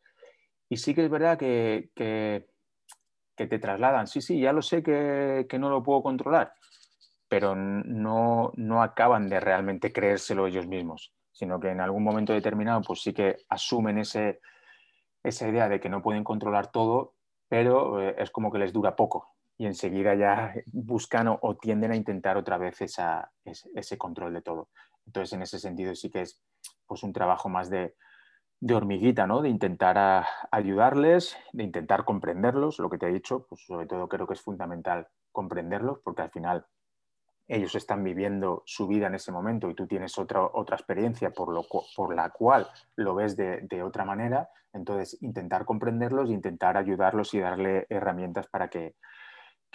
[0.69, 2.47] Y sí que es verdad que, que,
[3.37, 6.55] te trasladan, sí, sí, ya lo sé que, no lo puedo controlar,
[7.29, 12.81] pero no, no acaban de realmente creérselo ellos mismos, sino que en algún momento determinado,
[12.83, 14.41] pues sí que asumen ese,
[15.23, 17.15] esa idea de que no pueden controlar todo,
[17.55, 21.97] pero eh, es como que les dura poco y enseguida ya buscan o, tienden a
[21.97, 24.71] intentar otra vez ese, control de todo.
[25.07, 26.43] Entonces, en ese sentido sí que es
[26.85, 27.95] pues, un trabajo más de,
[28.75, 29.41] hormiguita, ¿no?
[29.41, 34.27] de intentar ayudarles, de intentar comprenderlos, lo que te he dicho, pues sobre todo creo
[34.27, 36.67] que es fundamental comprenderlos, porque al final
[37.47, 41.53] ellos están viviendo su vida en ese momento y tú tienes otra, otra experiencia por,
[41.53, 47.41] lo, por la cual lo ves de, otra manera, entonces intentar comprenderlos intentar ayudarlos y
[47.41, 48.95] darle herramientas para que,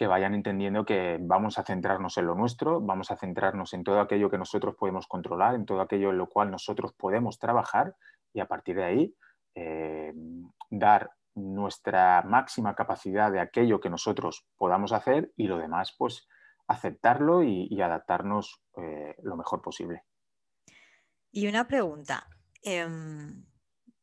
[0.08, 4.30] vayan entendiendo que vamos a centrarnos en lo nuestro, vamos a centrarnos en todo aquello
[4.30, 7.94] que nosotros podemos controlar, en todo aquello en lo cual nosotros podemos trabajar
[8.34, 9.16] y a partir de ahí
[9.56, 10.14] eh,
[10.70, 16.30] dar nuestra máxima capacidad de aquello que nosotros podamos hacer y lo demás pues
[16.70, 20.04] aceptarlo y, adaptarnos eh, lo mejor posible.
[21.32, 22.28] Y una pregunta,
[22.62, 23.44] em,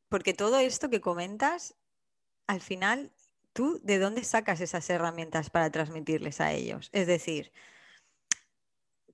[0.09, 1.77] porque todo esto que comentas,
[2.49, 3.13] al final,
[3.53, 6.91] ¿tú de dónde sacas esas herramientas para transmitirles a ellos?
[6.93, 7.53] Es decir,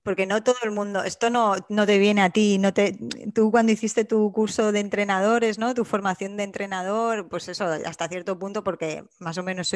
[0.01, 2.97] porque no todo el mundo, esto no, te viene a ti, no te,
[3.33, 5.75] tú cuando hiciste tu curso de entrenadores, ¿no?
[5.75, 9.71] tu formación de entrenador, pues eso, hasta cierto punto, porque más o menos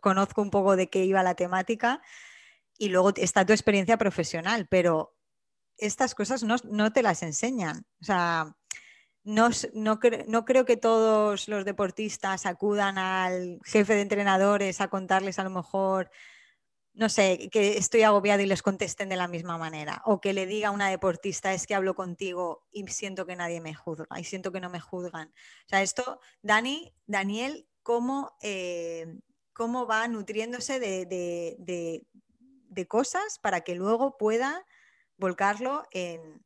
[0.00, 2.00] conozco un poco de qué iba la temática,
[2.78, 5.14] y luego está tu experiencia profesional, pero
[5.76, 7.84] estas cosas no, te las enseñan.
[8.00, 8.56] O sea,
[9.24, 15.38] no, no, no, creo que todos los deportistas acudan al jefe de entrenadores a contarles
[15.38, 16.10] a lo mejor,
[16.94, 20.02] no sé, que estoy agobiado y les contesten de la misma manera.
[20.04, 23.60] O que le diga a una deportista, es que hablo contigo y siento que nadie
[23.60, 25.28] me juzga y siento que no me juzgan.
[25.28, 29.18] O sea, esto, Dani, Daniel, ¿cómo, eh,
[29.52, 32.04] cómo va nutriéndose de
[32.86, 34.64] cosas para que luego pueda
[35.16, 36.42] volcarlo en,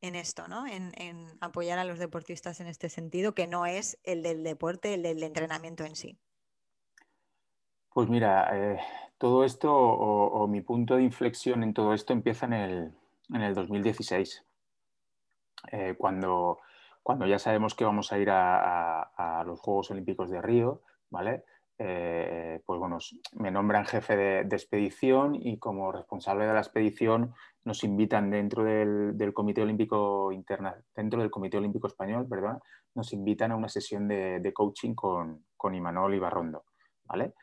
[0.00, 0.66] en esto, ¿no?
[0.66, 0.92] En,
[1.40, 5.22] apoyar a los deportistas en este sentido, que no es el del deporte, el del
[5.22, 6.18] entrenamiento en sí.
[7.92, 8.80] Pues mira, eh,
[9.18, 12.92] todo esto o, mi punto de inflexión en todo esto empieza en el,
[13.34, 14.44] en el 2016,
[15.72, 16.60] eh, cuando,
[17.02, 21.44] cuando ya sabemos que vamos a ir a, los Juegos Olímpicos de Río, ¿vale?
[21.80, 22.98] Eh, pues bueno,
[23.36, 29.32] me nombran jefe de, expedición y como responsable de la expedición nos invitan dentro del,
[29.32, 32.58] Comité Olímpico Interna, dentro del Comité Olímpico Español, perdón,
[32.94, 36.64] nos invitan a una sesión de, coaching con, con Imanol Ibarrondo,
[37.04, 37.34] ¿vale?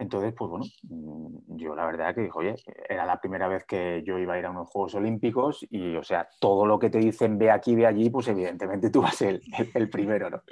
[0.00, 2.56] Entonces, pues bueno, mm, yo la verdad que dijo, oye,
[2.88, 6.02] era la primera vez que yo iba a ir a unos Juegos Olímpicos y, o
[6.02, 9.42] sea, todo lo que te dicen ve aquí, ve allí, pues evidentemente tú vas el,
[9.74, 10.42] el, primero, ¿no?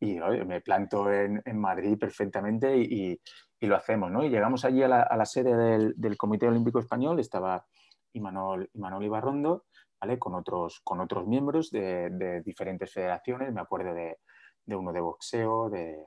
[0.00, 3.20] Y me planto en, en Madrid perfectamente y,
[3.60, 4.24] y, lo hacemos, ¿no?
[4.24, 7.64] Y llegamos allí a la, a la sede del, del, Comité Olímpico Español, estaba
[8.12, 9.66] Imanol, Imanol Ibarrondo,
[10.00, 10.18] ¿vale?
[10.18, 14.18] Con otros, con otros miembros de, de diferentes federaciones, me acuerdo de,
[14.64, 16.06] de uno de boxeo, de,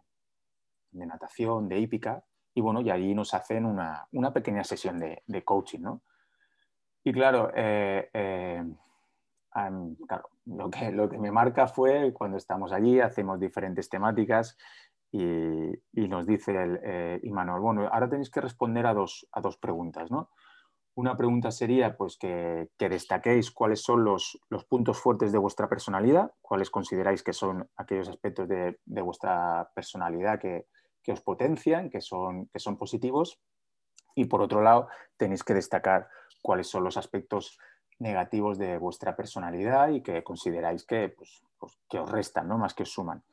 [0.92, 5.80] de natación, de hípica, y bueno, y allí nos hacen una, pequeña sesión de, coaching,
[5.80, 6.02] ¿no?
[7.04, 8.64] Y claro, eh, eh,
[10.46, 14.58] lo, que, lo que me marca fue cuando estamos allí, hacemos diferentes temáticas
[15.12, 19.58] y, nos dice el, eh, Imanol, bueno, ahora tenéis que responder a dos, a dos
[19.58, 20.30] preguntas, ¿no?
[20.96, 24.38] Una pregunta sería pues, que, destaquéis cuáles son los,
[24.68, 30.40] puntos fuertes de vuestra personalidad, cuáles consideráis que son aquellos aspectos de, de vuestra personalidad
[30.40, 30.66] que,
[31.04, 33.40] que os potencian, que son, que son positivos.
[34.16, 34.88] Y por otro lado,
[35.18, 36.10] tenéis que destacar
[36.42, 37.58] cuáles son los aspectos
[38.00, 42.58] negativos de vuestra personalidad y que consideráis que, pues, pues, que os restan, ¿no?
[42.58, 43.24] más que os suman.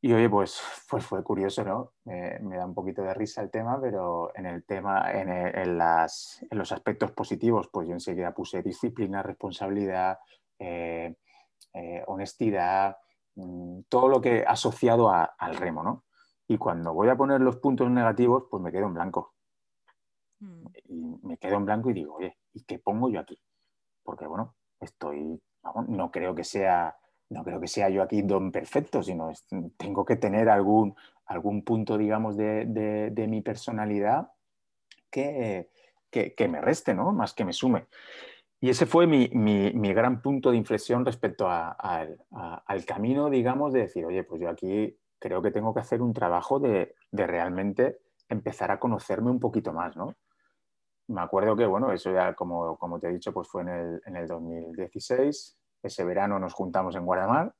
[0.00, 1.92] Y oye, pues, pues fue curioso, ¿no?
[2.04, 6.56] me da un poquito de risa el tema, pero en el tema, en, las, en,
[6.56, 10.18] los aspectos positivos, pues yo enseguida puse disciplina, responsabilidad,
[10.58, 11.16] eh,
[11.74, 12.96] eh, honestidad,
[13.34, 16.04] mm, todo lo que asociado al remo, ¿no?
[16.48, 19.34] Y cuando voy a poner los puntos negativos, pues me quedo en blanco.
[20.40, 20.66] Mm.
[20.88, 23.38] Y me quedo en blanco y digo, oye, ¿y qué pongo yo aquí?
[24.02, 25.40] Porque bueno, estoy,
[25.88, 26.96] no creo que sea,
[27.28, 29.30] no creo que sea yo aquí don perfecto, sino
[29.76, 30.96] tengo que tener algún,
[31.26, 34.32] algún punto, digamos, de, mi personalidad
[35.10, 35.68] que,
[36.10, 37.12] que, me reste, ¿no?
[37.12, 37.86] Más que me sume.
[38.60, 44.06] Y ese fue mi, mi, gran punto de inflexión respecto al camino, digamos, de decir,
[44.06, 48.78] oye, pues yo aquí creo que tengo que hacer un trabajo de, realmente empezar a
[48.78, 50.14] conocerme un poquito más, ¿no?
[51.08, 54.02] Me acuerdo que, bueno, eso ya, como, como te he dicho, pues fue en el,
[54.04, 55.58] en el 2016.
[55.82, 57.54] Ese verano nos juntamos en Guardamar,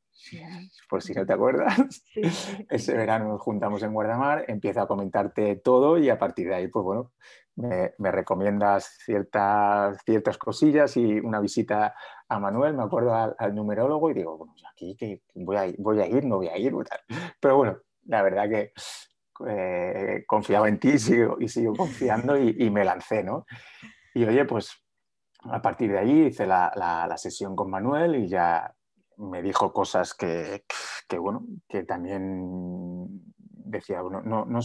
[0.89, 2.05] por si no te acuerdas.
[2.71, 6.69] Ese verano nos juntamos en Guardamar, empiezo a comentarte todo y a partir de ahí,
[6.69, 7.13] pues bueno,
[7.57, 11.95] me, recomiendas ciertas, ciertas cosillas y una visita
[12.29, 16.01] a Manuel, me acuerdo al, numerólogo y digo, bueno, aquí que voy a, ir, voy
[16.01, 16.73] a ir, no voy a ir.
[17.41, 18.73] Pero bueno, la verdad que
[19.47, 23.47] eh, confiaba en ti y sigo, y sigo confiando y, me lancé, ¿no?
[24.15, 24.73] Y oye, pues
[25.41, 28.75] a partir de ahí hice la, la, sesión con Manuel y ya
[29.19, 30.65] me dijo cosas que,
[31.09, 34.61] que bueno, que también decía, bueno, no, no,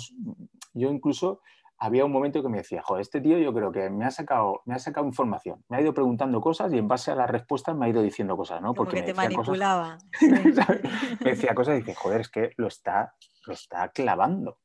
[0.74, 1.42] yo incluso
[1.78, 4.62] había un momento que me decía, joder, este tío yo creo que me ha sacado,
[4.66, 7.76] me ha sacado información, me ha ido preguntando cosas y en base a las respuestas
[7.76, 8.74] me ha ido diciendo cosas, ¿no?
[8.74, 9.98] Porque te manipulaba.
[11.20, 14.60] me decía cosas y dije, joder, es que lo está, lo está clavando.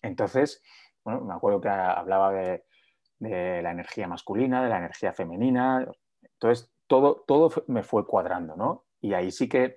[0.00, 0.62] Entonces,
[1.04, 2.64] bueno, me acuerdo que hablaba de,
[3.18, 5.86] la energía masculina, de la energía femenina.
[6.22, 8.83] Entonces, todo, todo me fue cuadrando, ¿no?
[9.04, 9.76] Y ahí sí que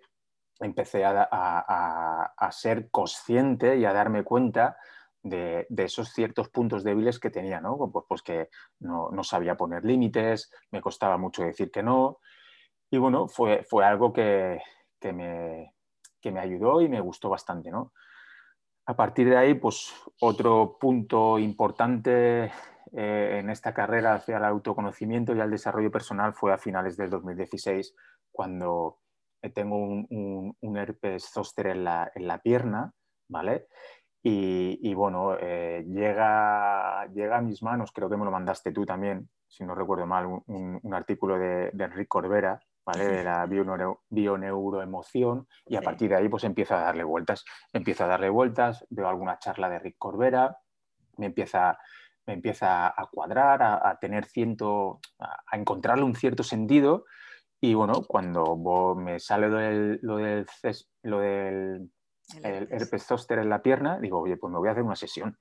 [0.60, 4.78] empecé a, a ser consciente y a darme cuenta
[5.30, 7.78] de, esos ciertos puntos débiles que tenía, ¿no?
[7.92, 8.50] Pues, pues que
[8.80, 12.20] no, sabía poner límites, me costaba mucho decir que no.
[12.90, 14.62] Y bueno, fue, fue algo que,
[15.04, 15.74] me,
[16.24, 17.94] me ayudó y me gustó bastante, ¿no?
[18.86, 22.46] A partir de ahí, pues otro punto importante
[22.94, 27.10] eh, en esta carrera hacia el autoconocimiento y al desarrollo personal fue a finales del
[27.10, 27.94] 2016,
[28.32, 29.00] cuando
[29.54, 32.92] tengo un, un, herpes zóster en la, en la pierna,
[33.30, 33.68] ¿vale?
[34.30, 39.30] Y, bueno, eh, llega, llega a mis manos, creo que me lo mandaste tú también,
[39.48, 43.08] si no recuerdo mal, un, artículo de, Enrique Corbera, ¿vale?
[43.08, 43.46] De la
[44.10, 47.46] bioneuroemoción y a partir de ahí pues empiezo a darle vueltas.
[47.72, 50.58] Empiezo a darle vueltas, veo alguna charla de Rick Corbera,
[51.16, 51.78] me empieza,
[52.26, 57.06] me empieza a cuadrar, a, tener ciento, a, encontrarle un cierto sentido
[57.60, 60.46] y bueno, cuando me sale lo del, lo del,
[61.04, 61.92] lo del
[62.44, 65.38] el herpes zóster en la pierna, digo, oye, pues me voy a hacer una sesión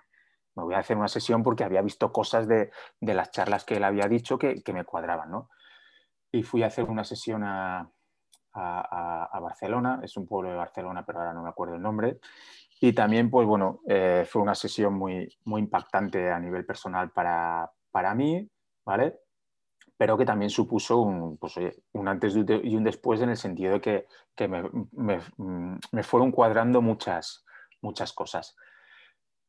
[0.56, 3.84] me voy a hacer una sesión porque había visto cosas de, las charlas que él
[3.84, 5.50] había dicho que, me cuadraban, ¿no?
[6.32, 7.90] Y fui a hacer una sesión a,
[8.54, 12.20] Barcelona, es un pueblo de Barcelona, pero ahora no me acuerdo el nombre.
[12.80, 18.14] Y también, pues bueno, eh, fue una sesión muy, muy impactante a nivel personal para,
[18.14, 18.50] mí,
[18.84, 19.18] ¿vale?
[19.98, 21.54] Pero que también supuso un, pues,
[21.92, 25.20] un antes y un después en el sentido de que, me,
[25.92, 27.44] me, fueron cuadrando muchas,
[27.80, 28.56] muchas cosas.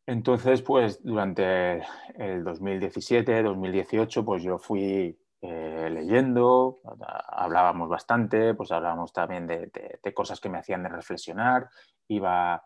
[0.06, 1.84] Entonces, pues durante
[2.16, 6.80] el 2017, 2018, pues yo fui eh, leyendo,
[7.28, 9.70] hablábamos bastante, pues hablábamos también de,
[10.16, 11.70] cosas que me hacían de reflexionar,
[12.08, 12.64] iba,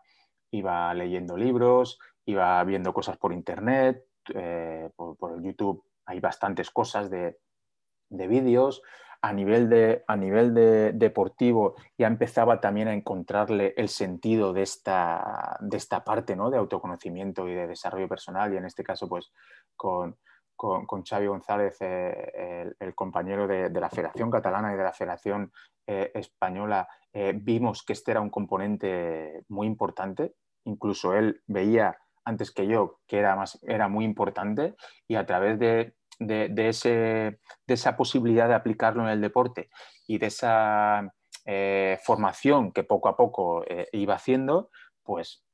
[0.52, 7.10] iba leyendo libros, iba viendo cosas por internet, eh, por, por, YouTube hay bastantes cosas
[7.10, 7.38] de,
[8.12, 8.82] de vídeos,
[9.22, 14.62] a nivel, de, a nivel de deportivo ya empezaba también a encontrarle el sentido de
[14.62, 16.50] esta, de esta parte ¿no?
[16.50, 19.32] de autoconocimiento y de desarrollo personal y en este caso pues
[19.76, 20.16] con,
[20.56, 25.52] con, con Xavi González, eh, el, compañero de, la Federación Catalana y de la Federación
[25.86, 30.34] eh, Española, eh, vimos que este era un componente muy importante,
[30.64, 34.74] incluso él veía antes que yo que era, más, era muy importante
[35.06, 35.94] y a través de
[36.26, 37.38] de, ese, de,
[37.74, 39.70] esa posibilidad de aplicarlo en el deporte
[40.06, 41.12] y de esa
[41.44, 44.70] eh, formación que poco a poco eh, iba haciendo,
[45.02, 45.44] pues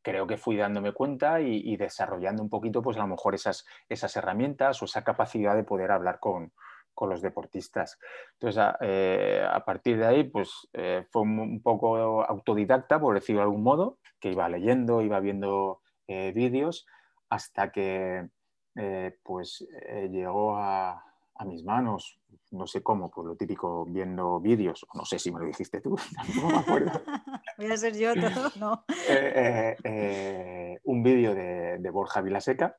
[0.00, 4.16] creo que fui dándome cuenta y, desarrollando un poquito, pues a lo mejor esas, esas
[4.16, 6.52] herramientas o esa capacidad de poder hablar con,
[6.94, 7.98] con los deportistas.
[8.34, 10.68] Entonces, a, eh, partir de ahí, pues
[11.10, 16.86] fue un, poco autodidacta, por decirlo de algún modo, que iba leyendo, iba viendo vídeos,
[17.28, 18.28] hasta que
[18.76, 21.02] eh, pues eh, llegó a,
[21.46, 22.18] mis manos,
[22.52, 25.94] no sé cómo, pues lo típico viendo vídeos, no sé si me lo dijiste tú,
[26.36, 26.90] no me acuerdo.
[27.58, 28.84] Voy a ser yo todo, ¿no?
[29.08, 32.76] Eh, un vídeo de, Borja Vilaseca,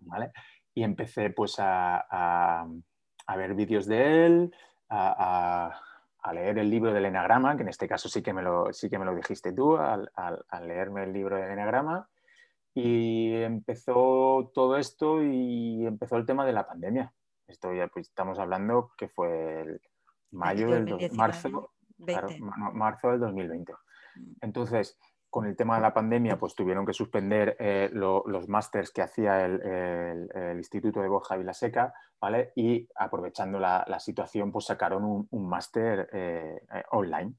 [0.00, 0.32] ¿vale?
[0.74, 2.66] Y empecé pues a,
[3.34, 4.54] ver vídeos de él,
[4.90, 5.80] a,
[6.34, 8.98] leer el libro del enagrama, que en este caso sí que me lo, sí que
[8.98, 10.10] me lo dijiste tú, al,
[10.66, 12.08] leerme el libro del enagrama,
[12.74, 17.12] y empezó todo esto y empezó el tema de la pandemia.
[17.46, 19.80] Esto ya pues, estamos hablando que fue el
[20.30, 21.72] mayo del marzo,
[22.72, 23.72] marzo del 2020.
[23.72, 24.32] Mm.
[24.40, 24.98] Entonces,
[25.28, 29.44] con el tema de la pandemia, pues tuvieron que suspender eh, los másters que hacía
[29.44, 32.52] el, Instituto de Borja Vilaseca, ¿vale?
[32.54, 37.34] Y aprovechando la, situación, pues sacaron un, un máster eh, eh, online.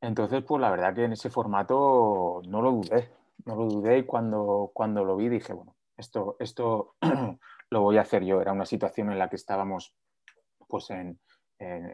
[0.00, 3.10] Entonces, pues la verdad que en ese formato no lo dudé
[3.44, 6.96] no lo dudé y cuando, cuando lo vi dije, bueno, esto, esto
[7.70, 8.40] lo voy a hacer yo.
[8.40, 9.94] Era una situación en la que estábamos
[10.68, 11.20] pues en,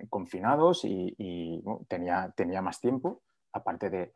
[0.08, 3.22] confinados y, tenía, tenía más tiempo,
[3.52, 4.12] aparte de,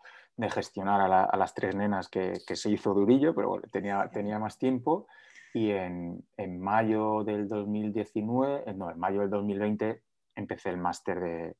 [0.50, 5.06] gestionar a, las tres nenas que, se hizo durillo, pero tenía, tenía más tiempo
[5.52, 6.24] y en,
[6.58, 10.02] mayo del 2019, eh, no, en mayo del 2020
[10.34, 11.56] empecé el máster de,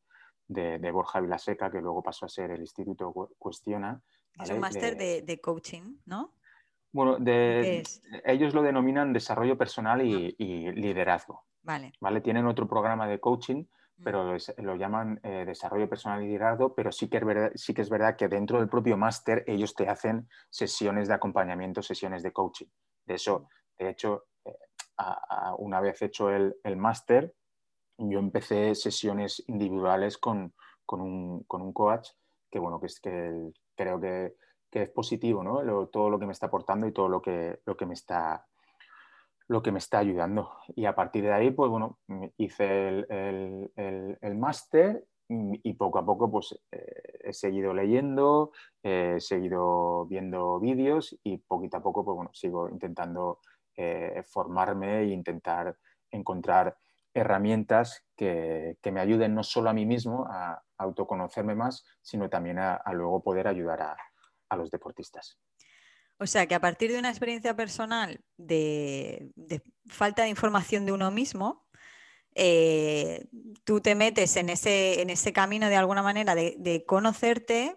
[0.48, 4.02] de, de, Borja Vilaseca, que luego pasó a ser el Instituto Cuestiona,
[4.42, 6.32] es un máster de, coaching, ¿no?
[6.92, 7.18] Bueno,
[8.24, 10.72] ellos lo denominan desarrollo personal y, ah.
[10.72, 11.44] liderazgo.
[11.62, 11.92] Vale.
[12.00, 12.20] vale.
[12.20, 13.64] Tienen otro programa de coaching,
[13.96, 14.04] mm.
[14.04, 17.82] pero lo llaman eh, desarrollo personal y liderazgo, pero sí que, es verdad, sí que
[17.82, 22.32] es verdad que dentro del propio máster ellos te hacen sesiones de acompañamiento, sesiones de
[22.32, 22.66] coaching.
[23.06, 23.82] De eso, mm.
[23.82, 24.56] de hecho, eh,
[25.58, 27.34] una vez hecho el, máster,
[27.98, 30.54] yo empecé sesiones individuales con,
[30.88, 32.10] un, con, un, coach
[32.50, 34.36] que, bueno, que es que el, creo que,
[34.72, 35.86] es positivo, ¿no?
[35.86, 38.44] todo lo que me está aportando y todo lo que, lo que me está
[39.46, 40.50] lo que me está ayudando.
[40.74, 41.98] Y a partir de ahí, pues bueno,
[42.38, 48.52] hice el, máster y poco a poco pues eh, he seguido leyendo,
[48.82, 53.38] he seguido viendo vídeos y poquito a poco pues bueno, sigo intentando
[53.76, 55.76] eh, formarme e intentar
[56.10, 56.76] encontrar
[57.14, 62.82] herramientas que, me ayuden no solo a mí mismo a autoconocerme más, sino también a,
[62.92, 63.96] luego poder ayudar a,
[64.56, 65.36] los deportistas.
[66.18, 69.32] O sea que a partir de una experiencia personal de,
[69.86, 71.66] falta de información de uno mismo,
[72.36, 73.26] eh,
[73.64, 77.76] tú te metes en ese, en ese, camino de alguna manera de, conocerte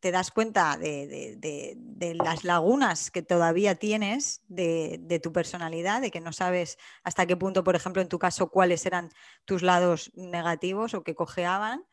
[0.00, 6.32] te das cuenta de, las lagunas que todavía tienes de, tu personalidad, de que no
[6.32, 9.10] sabes hasta qué punto, por ejemplo, en tu caso, cuáles eran
[9.44, 11.84] tus lados negativos o que cojeaban.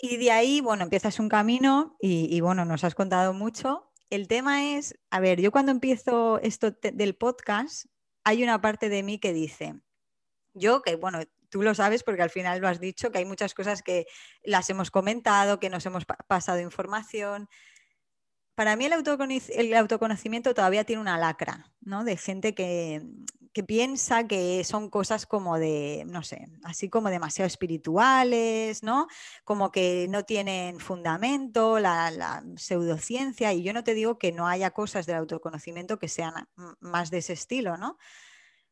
[0.00, 3.92] Y de ahí, bueno, empiezas un camino y, bueno, nos has contado mucho.
[4.10, 7.86] El tema es, a ver, yo cuando empiezo esto del podcast,
[8.22, 9.80] hay una parte de mí que dice,
[10.52, 13.54] yo que, bueno, tú lo sabes porque al final lo has dicho, que hay muchas
[13.54, 14.06] cosas que
[14.42, 17.48] las hemos comentado, que nos hemos pasado información.
[18.54, 18.92] Para mí el,
[19.74, 22.04] autoconocimiento todavía tiene una lacra, ¿no?
[22.04, 23.02] De gente que,
[23.62, 29.06] piensa que son cosas como de, no sé, así como demasiado espirituales, ¿no?
[29.44, 34.70] Como que no tienen fundamento, la, pseudociencia, y yo no te digo que no haya
[34.70, 36.34] cosas del autoconocimiento que sean
[36.80, 37.98] más de ese estilo, ¿no?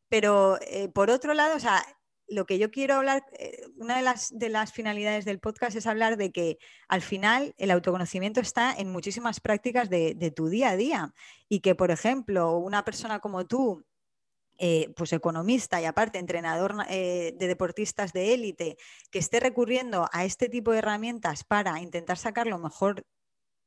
[0.08, 1.84] Pero eh, por otro lado, o sea,
[2.28, 5.86] lo que yo quiero hablar, eh, una de las, de las finalidades del podcast es
[5.86, 6.58] hablar de que
[6.88, 11.14] al final el autoconocimiento está en muchísimas prácticas de, tu día a día
[11.48, 13.84] y que, por ejemplo, una persona como tú,
[14.58, 18.76] eh, pues economista y aparte entrenador eh, de deportistas de élite,
[19.10, 23.04] que esté recurriendo a este tipo de herramientas para intentar sacar lo mejor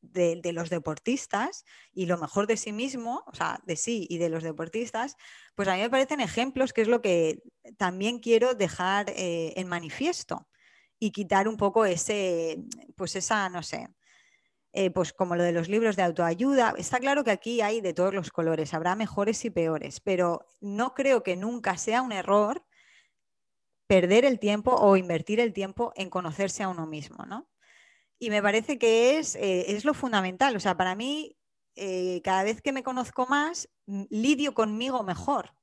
[0.02, 4.30] de, los deportistas y lo mejor de sí mismo, o sea, de sí y de
[4.30, 5.16] los deportistas,
[5.56, 7.42] pues a mí me parecen ejemplos que es lo que
[7.78, 10.48] también quiero dejar eh, en manifiesto
[11.00, 12.64] y quitar un poco ese,
[12.96, 13.90] pues esa, no sé,
[14.80, 16.76] eh, pues como lo de los libros de autoayuda.
[16.78, 20.94] Está claro que aquí hay de todos los colores, habrá mejores y peores, pero no
[20.94, 22.64] creo que nunca sea un error
[23.88, 27.50] perder el tiempo o invertir el tiempo en conocerse a uno mismo, ¿no?
[28.20, 30.56] Y me parece que es, eh, es lo fundamental.
[30.56, 31.36] O sea, para mí,
[31.76, 35.56] eh, cada vez que me conozco más, lidio conmigo mejor.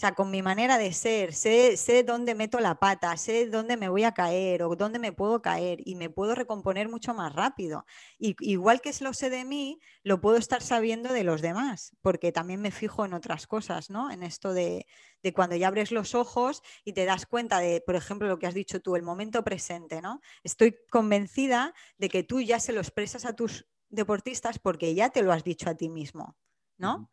[0.00, 3.76] O sea, con mi manera de ser, sé, sé dónde meto la pata, sé dónde
[3.76, 7.34] me voy a caer o dónde me puedo caer y me puedo recomponer mucho más
[7.34, 7.84] rápido.
[8.18, 12.32] Y, igual que lo sé de mí, lo puedo estar sabiendo de los demás, porque
[12.32, 14.10] también me fijo en otras cosas, ¿no?
[14.10, 14.86] En esto de,
[15.22, 18.46] de cuando ya abres los ojos y te das cuenta de, por ejemplo, lo que
[18.46, 20.22] has dicho tú, el momento presente, ¿no?
[20.42, 25.20] Estoy convencida de que tú ya se lo expresas a tus deportistas porque ya te
[25.20, 26.38] lo has dicho a ti mismo,
[26.78, 27.10] ¿no?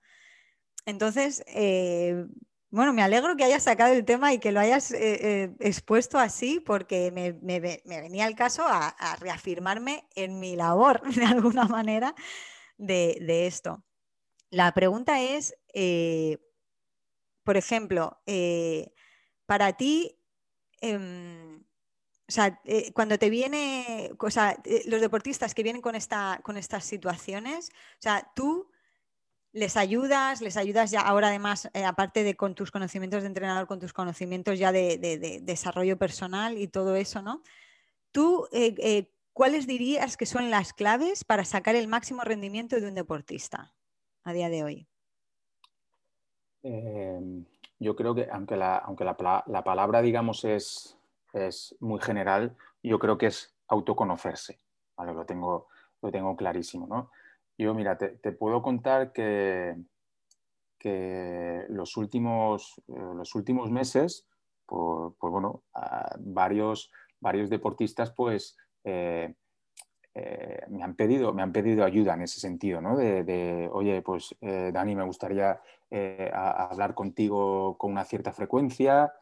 [0.86, 2.28] Entonces, eh,
[2.70, 5.00] bueno, me alegro que hayas sacado el tema y que lo hayas eh,
[5.44, 11.66] eh, expuesto así, porque me, venía el caso a, reafirmarme en mi labor, de alguna
[11.66, 12.14] manera,
[12.78, 13.84] de, esto.
[14.50, 16.40] La pregunta es, eh,
[17.44, 18.22] por ejemplo,
[19.46, 20.20] para ti,
[20.82, 21.62] em,
[22.28, 22.62] o sea,
[22.94, 28.02] cuando te viene, o sea, los deportistas que vienen con, esta, con estas situaciones, o
[28.02, 28.70] sea, tú
[29.58, 33.66] les ayudas, les ayudas ya ahora además, eh, aparte de con tus conocimientos de entrenador,
[33.66, 37.42] con tus conocimientos ya de, desarrollo personal y todo eso, ¿no?
[38.12, 42.88] ¿Tú eh, eh, cuáles dirías que son las claves para sacar el máximo rendimiento de
[42.88, 43.74] un deportista
[44.24, 44.88] a día de hoy?
[47.80, 50.98] yo creo que aunque la, aunque la, palabra, digamos, es,
[51.32, 54.60] es, muy general, yo creo que es autoconocerse,
[54.98, 55.68] Lo tengo,
[56.02, 57.10] lo tengo clarísimo, ¿no?
[57.58, 59.76] Yo, mira, te, puedo contar que,
[60.78, 64.28] que los, últimos, eh, los últimos meses,
[64.66, 65.64] pues, bueno,
[66.20, 69.34] varios, varios deportistas pues eh,
[70.14, 72.96] eh, me, han pedido, me han pedido ayuda en ese sentido, ¿no?
[72.96, 75.60] De, oye, pues Dani, me gustaría
[76.34, 79.14] hablar contigo con una cierta frecuencia,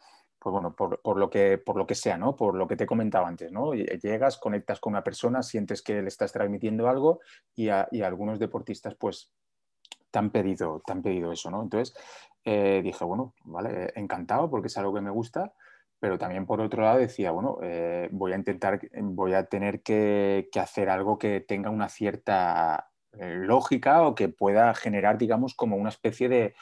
[0.45, 2.35] pues bueno, por, lo que, por lo que sea, ¿no?
[2.35, 3.73] Por lo que te he comentado antes, ¿no?
[3.73, 7.19] Llegas, conectas con una persona, sientes que le estás transmitiendo algo
[7.55, 9.31] y, algunos deportistas, pues,
[10.11, 11.63] te han pedido, te han pedido eso, ¿no?
[11.63, 11.97] Entonces,
[12.43, 15.51] eh, dije, bueno, vale, encantado porque es algo que me gusta,
[15.99, 20.47] pero también por otro lado decía, bueno, eh, voy a intentar, voy a tener que,
[20.61, 25.89] hacer algo que tenga una cierta eh, lógica o que pueda generar, digamos, como una
[25.89, 26.53] especie de,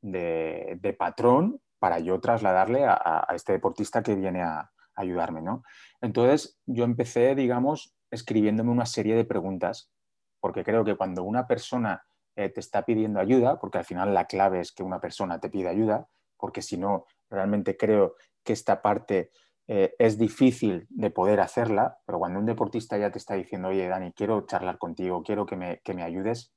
[0.00, 5.42] de patrón para yo trasladarle a, este deportista que viene a, ayudarme.
[5.42, 5.64] ¿no?
[6.00, 9.90] Entonces yo empecé, digamos, escribiéndome una serie de preguntas,
[10.38, 12.04] porque creo que cuando una persona
[12.36, 15.50] eh, te está pidiendo ayuda, porque al final la clave es que una persona te
[15.50, 16.06] pide ayuda,
[16.36, 18.14] porque si no, realmente creo
[18.44, 19.32] que esta parte
[19.66, 23.88] eh, es difícil de poder hacerla, pero cuando un deportista ya te está diciendo, oye,
[23.88, 26.54] Dani, quiero charlar contigo, quiero que me, que me ayudes,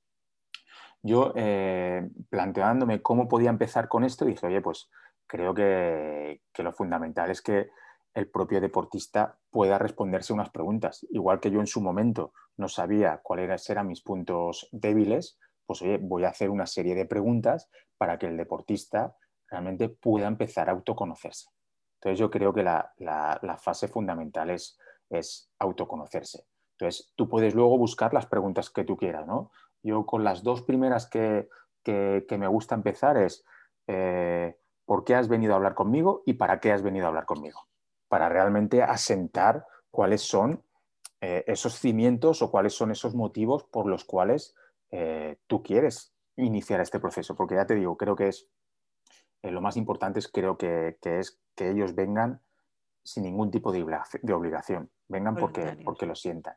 [1.05, 4.89] yo eh, planteándome cómo podía empezar con esto, dije, oye, pues
[5.27, 7.69] creo que, lo fundamental es que
[8.13, 11.05] el propio deportista pueda responderse unas preguntas.
[11.09, 15.97] Igual que yo en su momento no sabía cuáles eran mis puntos débiles, pues oye,
[15.97, 19.15] voy a hacer una serie de preguntas para que el deportista
[19.49, 21.49] realmente pueda empezar a autoconocerse.
[21.95, 24.77] Entonces yo creo que la, fase fundamental es,
[25.09, 26.45] es autoconocerse.
[26.77, 29.51] Entonces, tú puedes luego buscar las preguntas que tú quieras, ¿no?
[29.81, 31.47] Yo con las dos primeras que,
[31.85, 33.45] me gusta empezar es
[33.87, 37.25] eh, ¿por qué has venido a hablar conmigo y para qué has venido a hablar
[37.25, 37.67] conmigo?
[38.07, 40.63] Para realmente asentar cuáles son
[41.21, 44.55] eh, esos cimientos o cuáles son esos motivos por los cuales
[44.91, 47.35] eh, tú quieres iniciar este proceso.
[47.35, 48.49] Porque ya te digo, creo que es
[49.51, 52.41] lo más importante es creo que, es que ellos vengan
[53.03, 56.55] sin ningún tipo de, obligación, vengan porque, porque lo sientan.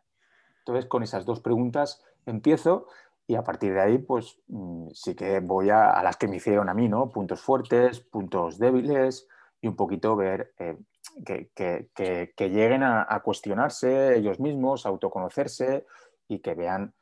[0.60, 2.86] Entonces, con esas dos preguntas empiezo
[3.28, 6.70] y a partir de ahí, pues mm, sí que voy a, las que me hicieron
[6.70, 7.10] a mí, ¿no?
[7.10, 9.28] Puntos fuertes, puntos débiles
[9.60, 10.78] y un poquito ver eh,
[11.24, 11.90] que,
[12.38, 15.86] lleguen a, cuestionarse ellos mismos, a autoconocerse
[16.26, 16.94] y que vean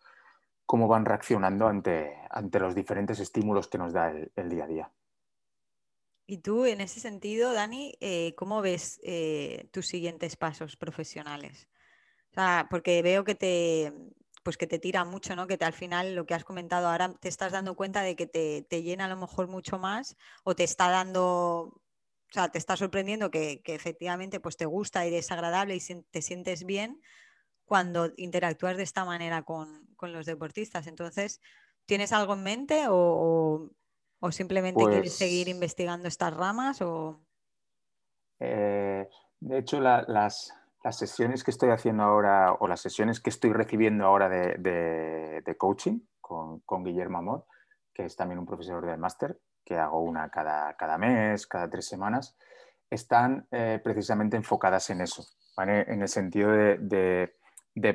[0.67, 4.93] cómo van reaccionando ante, ante los diferentes estímulos que nos da el, día a día.
[6.27, 11.69] Y tú, en ese sentido, Dani, eh, ¿cómo ves eh, tus siguientes pasos profesionales?
[12.69, 13.91] porque veo que te,
[14.47, 15.49] pues que te tira mucho, ¿no?
[15.49, 18.29] Que te, al final lo que has comentado ahora te estás dando cuenta de que
[18.29, 21.25] te, llena a lo mejor mucho más o te está dando,
[21.65, 21.83] o
[22.31, 25.81] sea, te está sorprendiendo que, efectivamente pues te gusta y es agradable y
[26.13, 27.03] te sientes bien
[27.65, 30.87] cuando interactúas de esta manera con, los deportistas.
[30.87, 31.41] Entonces,
[31.85, 33.73] ¿tienes algo en mente o,
[34.31, 36.83] simplemente quieres seguir pues investigando estas ramas?
[36.83, 37.21] O...
[38.39, 39.09] Eh,
[39.41, 44.05] de hecho, las, las sesiones que estoy haciendo ahora o las sesiones que estoy recibiendo
[44.05, 47.47] ahora de, coaching con, Guillermo Amor,
[47.93, 51.87] que es también un profesor del máster, que hago una cada, cada, mes, cada tres
[51.87, 52.37] semanas,
[52.89, 55.25] están eh, precisamente enfocadas en eso,
[55.59, 57.35] en el sentido de,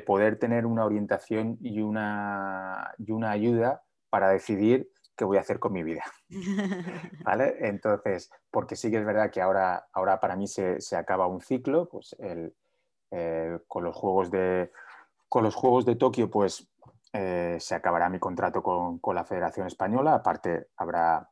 [0.04, 5.58] poder tener una orientación y una, y una ayuda para decidir qué voy a hacer
[5.58, 6.04] con mi vida.
[7.24, 7.56] ¿Vale?
[7.60, 11.40] Entonces, porque sí que es verdad que ahora, ahora para mí se, se acaba un
[11.40, 12.54] ciclo, pues el,
[13.14, 14.72] eh, con, los juegos de,
[15.28, 16.66] con los Juegos de Tokio, pues
[17.12, 20.14] eh, se acabará mi contrato con, la Federación Española.
[20.14, 21.30] Aparte, habrá,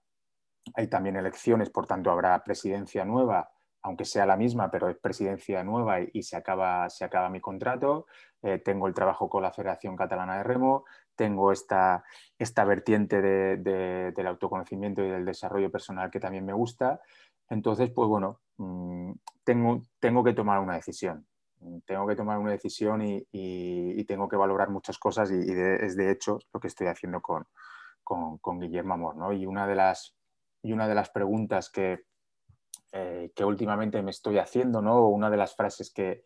[0.75, 3.51] hay también elecciones, por tanto, habrá presidencia nueva,
[3.81, 8.07] aunque sea la misma, pero es presidencia nueva y, se, acaba, se acaba mi contrato.
[8.43, 10.85] Eh, tengo el trabajo con la Federación Catalana de Remo,
[11.17, 12.05] tengo esta,
[12.39, 17.01] esta vertiente del autoconocimiento y del desarrollo personal que también me gusta.
[17.49, 19.13] Entonces, pues bueno, mm,
[19.45, 21.27] tengo, tengo que tomar una decisión
[21.87, 26.39] tengo que tomar una decisión y, tengo que valorar muchas cosas y, es de hecho
[26.53, 27.47] lo que estoy haciendo con,
[28.61, 29.35] Guillermo Amor.
[29.35, 30.17] Y, una de las,
[30.63, 32.05] y una de las preguntas que,
[32.93, 35.07] eh, que últimamente me estoy haciendo, ¿no?
[35.09, 36.25] una de las frases que,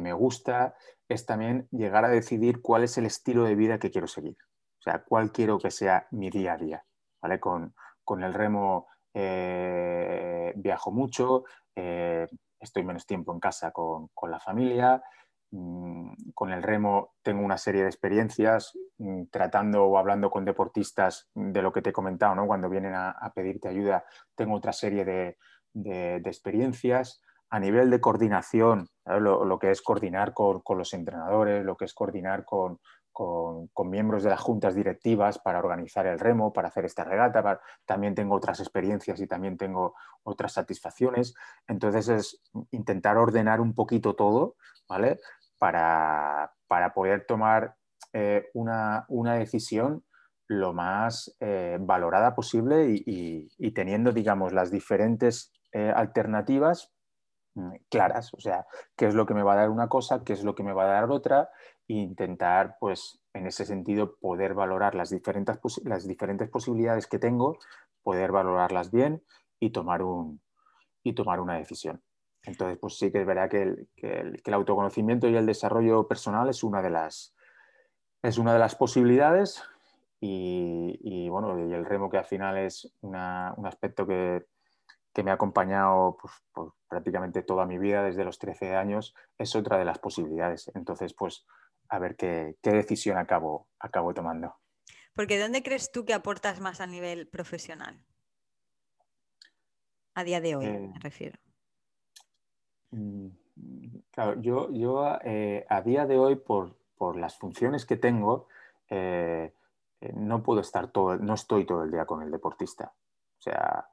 [0.00, 0.74] me gusta
[1.08, 4.36] es también llegar a decidir cuál es el estilo de vida que quiero seguir.
[4.78, 6.84] O sea, cuál quiero que sea mi día a día.
[7.20, 7.40] ¿vale?
[7.40, 7.74] Con,
[8.22, 11.44] el remo eh, viajo mucho.
[11.74, 12.26] Eh,
[12.60, 15.02] estoy menos tiempo en casa con, la familia.
[15.50, 21.30] Mm, con el remo tengo una serie de experiencias mm, tratando o hablando con deportistas
[21.34, 22.46] de lo que te he comentado, ¿no?
[22.46, 24.04] cuando vienen a, pedirte ayuda,
[24.34, 25.36] tengo otra serie de,
[26.24, 27.22] experiencias.
[27.50, 32.44] A nivel de coordinación, lo, que es coordinar con, los entrenadores, lo que es coordinar
[32.44, 32.78] con,
[33.18, 37.60] con, miembros de las juntas directivas para organizar el remo, para hacer esta regata.
[37.84, 41.34] También tengo otras experiencias y también tengo otras satisfacciones.
[41.66, 44.54] Entonces es intentar ordenar un poquito todo,
[44.88, 45.18] ¿vale?
[45.58, 46.52] Para,
[46.94, 47.74] poder tomar
[48.12, 49.04] eh, una,
[49.34, 50.04] decisión
[50.46, 56.92] lo más eh, valorada posible y, teniendo, digamos, las diferentes eh, alternativas
[57.56, 58.64] mm, claras, o sea,
[58.96, 60.72] qué es lo que me va a dar una cosa, qué es lo que me
[60.72, 61.50] va a dar otra
[61.88, 67.58] intentar, pues, en ese sentido, poder valorar las diferentes, las diferentes posibilidades que tengo,
[68.02, 69.22] poder valorarlas bien
[69.58, 70.40] y tomar, un,
[71.02, 72.02] y tomar una decisión.
[72.44, 76.48] Entonces, pues sí que es verdad que el, que el, autoconocimiento y el desarrollo personal
[76.48, 77.34] es una de las,
[78.22, 79.62] es una de las posibilidades
[80.20, 84.46] y, bueno, y el remo que al final es un aspecto que,
[85.12, 86.16] que, me ha acompañado
[86.52, 90.70] pues, prácticamente toda mi vida desde los 13 años, es otra de las posibilidades.
[90.74, 91.46] Entonces, pues
[91.88, 94.56] a ver qué, decisión acabo, acabo tomando.
[95.14, 98.04] Porque ¿dónde crees tú que aportas más a nivel profesional?
[100.14, 101.38] A día de hoy, me eh, refiero.
[102.90, 103.28] Mm,
[104.10, 106.76] claro, yo, yo eh, a día de hoy, por,
[107.16, 108.48] las funciones que tengo,
[108.90, 109.52] eh,
[110.14, 112.92] no puedo estar todo, no estoy todo el día con el deportista.
[113.38, 113.88] O sea,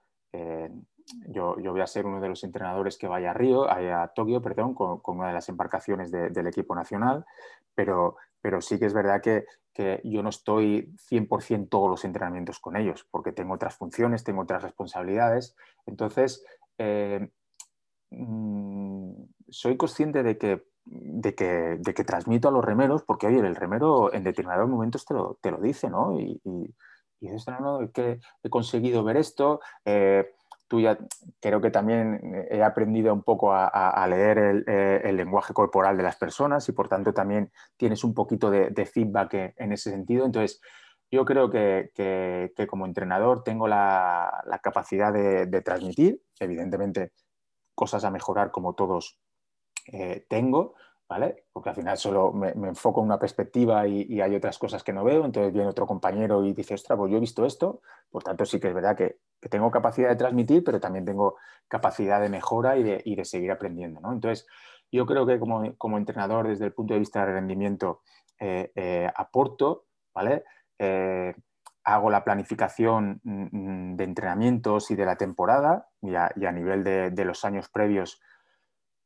[1.27, 4.73] yo, voy a ser uno de los entrenadores que vaya a Río, a Tokio, perdón,
[4.73, 7.25] con, una de las embarcaciones del equipo nacional,
[7.73, 9.45] pero, pero sí que es verdad que,
[10.05, 14.63] yo no estoy 100% todos los entrenamientos con ellos, porque tengo otras funciones, tengo otras
[14.63, 15.53] responsabilidades.
[15.85, 16.45] Entonces,
[16.77, 17.29] eh,
[18.11, 19.11] mm,
[19.49, 23.55] soy consciente de que de, que, de, que, transmito a los remeros, porque oye, el
[23.55, 26.19] remero en determinados momentos te lo, te lo dice, ¿no?
[26.19, 26.73] Y, y,
[27.19, 27.45] y dices,
[27.93, 29.59] que he conseguido ver esto.
[29.83, 30.31] Eh,
[30.67, 30.97] tú ya
[31.39, 36.03] creo que también he aprendido un poco a, leer el, eh, el, lenguaje corporal de
[36.03, 40.25] las personas y por tanto también tienes un poquito de, feedback en ese sentido.
[40.25, 40.61] Entonces,
[41.11, 47.11] yo creo que, que, como entrenador tengo la, capacidad de, de, transmitir, evidentemente
[47.75, 49.19] cosas a mejorar como todos
[49.91, 50.75] eh, tengo,
[51.07, 51.45] ¿vale?
[51.53, 55.03] Porque al final solo me, enfoco en una perspectiva y, hay otras cosas que no
[55.03, 58.45] veo, entonces viene otro compañero y dice, ostras, pues yo he visto esto, por tanto
[58.45, 61.37] sí que es verdad que, tengo capacidad de transmitir, pero también tengo
[61.67, 64.11] capacidad de mejora y de, seguir aprendiendo, ¿no?
[64.11, 64.47] Entonces,
[64.91, 68.01] yo creo que como, entrenador, desde el punto de vista del rendimiento,
[68.39, 69.85] eh, eh, aporto,
[70.15, 70.45] ¿vale?
[70.79, 71.35] Eh,
[71.85, 77.25] hago la planificación mm, mm, de entrenamientos y de la temporada y a, nivel de,
[77.25, 78.21] los años previos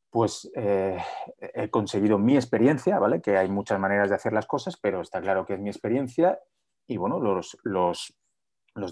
[0.09, 0.97] pues eh,
[1.39, 3.21] he conseguido mi experiencia, ¿vale?
[3.21, 6.39] Que hay muchas maneras de hacer las cosas, pero está claro que es mi experiencia
[6.87, 8.15] y bueno, los, los,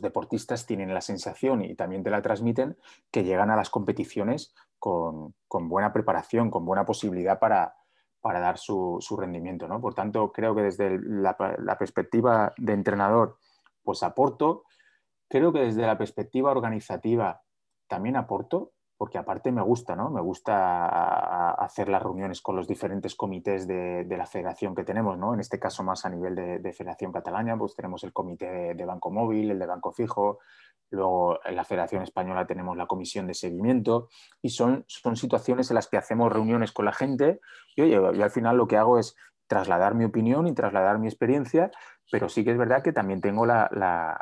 [0.02, 2.78] deportistas tienen la sensación y también te la transmiten
[3.10, 7.74] que llegan a las competiciones con, buena preparación, con buena posibilidad para,
[8.22, 9.82] dar su, rendimiento, ¿no?
[9.82, 13.40] Por tanto, creo que desde la, la perspectiva de entrenador,
[13.82, 14.66] pues aporto.
[15.30, 17.42] Creo que desde la perspectiva organizativa
[17.88, 20.10] también aporto, porque aparte me gusta, ¿no?
[20.10, 25.36] Me gusta hacer las reuniones con los diferentes comités de, la federación que tenemos, ¿no?
[25.36, 29.12] En este caso más a nivel de, Federación Catalana, pues tenemos el comité de, Banco
[29.12, 30.40] Móvil, el de Banco Fijo,
[30.90, 34.10] luego en la Federación Española tenemos la comisión de seguimiento
[34.42, 37.40] y son, son situaciones en las que hacemos reuniones con la gente
[37.76, 41.72] y, yo al final lo que hago es trasladar mi opinión y trasladar mi experiencia,
[42.12, 43.70] pero sí que es verdad que también tengo la,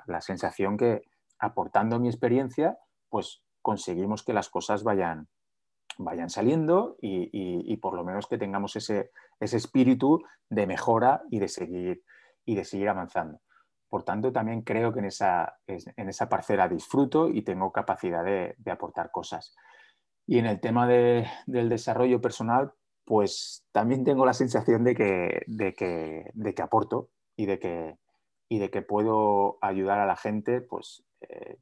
[0.06, 1.04] la sensación que
[1.40, 2.78] aportando mi experiencia,
[3.10, 5.28] pues conseguimos que las cosas vayan,
[5.98, 9.10] vayan saliendo y, por lo menos que tengamos ese,
[9.40, 12.04] ese, espíritu de mejora y de seguir,
[12.46, 13.40] y de seguir avanzando.
[13.90, 18.56] Por tanto, también creo que en esa, en esa parcela disfruto y tengo capacidad de,
[18.70, 19.56] aportar cosas.
[20.28, 22.72] Y en el tema del desarrollo personal,
[23.04, 27.98] pues también tengo la sensación de que, de que, de que aporto y de que,
[28.48, 31.58] y de que puedo ayudar a la gente pues, eh,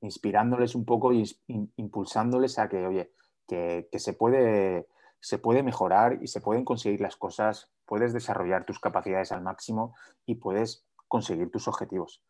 [0.00, 1.24] inspirándoles un poco y
[1.76, 3.12] impulsándoles a que, oye,
[3.46, 4.88] que, se, puede,
[5.20, 9.94] se puede mejorar y se pueden conseguir las cosas, puedes desarrollar tus capacidades al máximo
[10.26, 12.22] y puedes conseguir tus objetivos.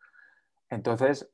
[0.68, 1.30] Entonces,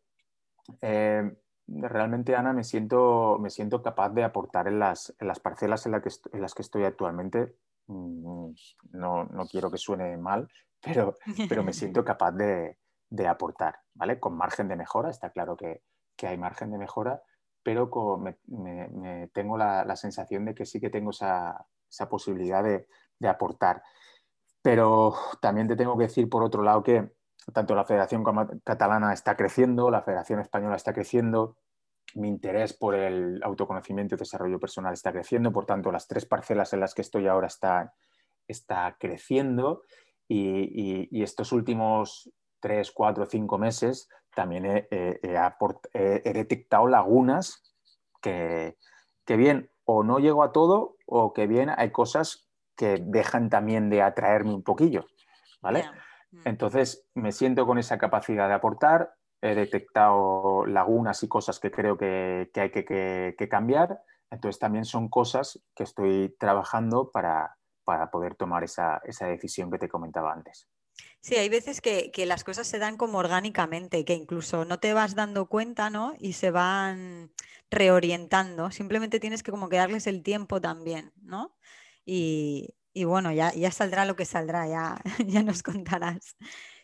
[0.81, 5.87] eh, realmente, Ana, me siento, me siento capaz de aportar en las, en las parcelas
[5.87, 7.57] en, que en, las que estoy actualmente.
[7.89, 8.53] Mm,
[8.93, 10.49] no, no, quiero que suene mal,
[10.81, 11.17] pero,
[11.49, 12.79] pero me siento capaz de,
[13.11, 14.21] de aportar, ¿vale?
[14.21, 15.83] Con margen de mejora, está claro que,
[16.23, 17.21] que hay margen de mejora,
[17.65, 21.67] pero me, tengo la, sensación de que sí que tengo esa,
[22.09, 22.87] posibilidad de,
[23.29, 23.83] aportar.
[24.63, 27.11] Pero también te tengo que decir, por otro lado, que
[27.53, 28.23] tanto la Federación
[28.63, 31.57] Catalana está creciendo, la Federación Española está creciendo,
[32.15, 36.73] mi interés por el autoconocimiento y desarrollo personal está creciendo, por tanto, las tres parcelas
[36.73, 37.91] en las que estoy ahora están
[38.47, 39.83] está creciendo
[40.29, 47.63] y estos últimos tres, cuatro, cinco meses también he, detectado lagunas
[48.21, 48.77] que,
[49.27, 54.03] bien o no llego a todo o que bien hay cosas que dejan también de
[54.03, 55.07] atraerme un poquillo,
[55.61, 55.85] ¿vale?
[56.31, 56.41] Mm.
[56.45, 61.97] Entonces me siento con esa capacidad de aportar, he detectado lagunas y cosas que creo
[61.97, 67.57] que, hay que, cambiar, entonces también son cosas que estoy trabajando para,
[68.13, 70.69] poder tomar esa decisión que te comentaba antes.
[71.21, 75.15] Sí, hay veces que, las cosas se dan como orgánicamente, que incluso no te vas
[75.15, 76.15] dando cuenta, ¿no?
[76.19, 77.31] Y se van
[77.71, 78.71] reorientando.
[78.73, 81.57] Simplemente tienes que como que darles el tiempo también, ¿no?
[82.05, 82.75] Y,
[83.05, 86.37] bueno, ya, ya saldrá lo que saldrá, ya, ya nos contarás.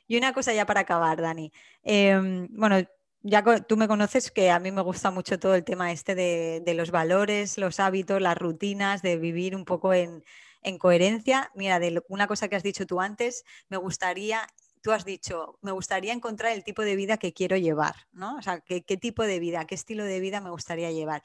[0.06, 1.52] Y una cosa ya para acabar, Dani.
[1.82, 2.76] Em, bueno,
[3.22, 6.62] ya tú me conoces que a mí me gusta mucho todo el tema este de,
[6.64, 10.22] de los valores, los hábitos, las rutinas, de vivir un poco en,
[10.62, 11.50] en coherencia.
[11.54, 14.46] Mira, de una cosa que has dicho tú antes, me gustaría,
[14.82, 18.36] tú has dicho, me gustaría encontrar el tipo de vida que quiero llevar, ¿no?
[18.36, 21.22] O sea, qué, tipo de vida, qué estilo de vida me gustaría llevar.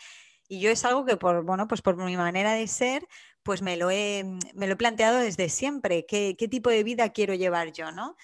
[0.47, 3.07] Y yo es algo que por, bueno, pues por mi manera de ser,
[3.43, 4.23] pues me lo he,
[4.53, 8.15] me lo he planteado desde siempre, qué, qué tipo de vida quiero llevar yo, ¿no?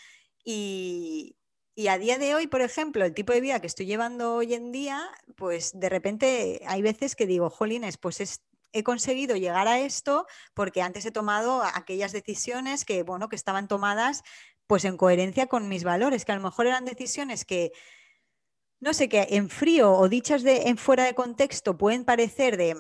[0.44, 1.38] Y,
[1.80, 4.54] y a día de hoy, por ejemplo, el tipo de vida que estoy llevando hoy
[4.54, 8.42] en día, pues de repente hay veces que digo, jolines, pues es
[8.74, 13.68] he conseguido llegar a esto porque antes he tomado aquellas decisiones que, bueno, que estaban
[13.68, 14.24] tomadas
[14.68, 17.72] pues en coherencia con mis valores, que a lo mejor eran decisiones que,
[18.80, 22.76] no sé, que en frío o dichas de, en fuera de contexto pueden parecer de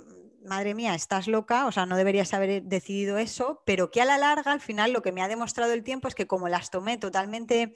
[0.46, 4.18] madre mía, estás loca, o sea, no deberías haber decidido eso, pero que a la
[4.18, 6.98] larga, al final, lo que me ha demostrado el tiempo es que como las tomé
[6.98, 7.76] totalmente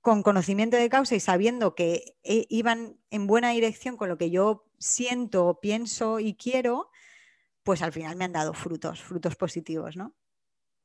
[0.00, 4.30] con conocimiento de causa y sabiendo que eh, iban en buena dirección con lo que
[4.30, 6.90] yo siento, pienso y quiero,
[7.66, 10.14] pues al final me han dado frutos, frutos positivos, ¿no?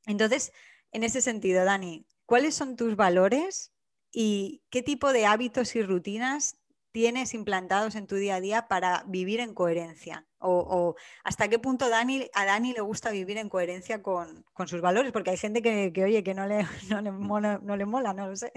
[0.04, 0.52] Entonces,
[0.90, 3.72] en ese sentido, Dani, ¿cuáles son tus valores
[4.10, 6.58] y qué tipo de hábitos y rutinas
[6.90, 10.26] tienes implantados en tu día a día para vivir en coherencia?
[10.38, 15.12] O, hasta qué punto Dani, a Dani le gusta vivir en coherencia con, sus valores,
[15.12, 18.52] porque hay gente que, oye, que no le, mola, no le mola, no lo sé.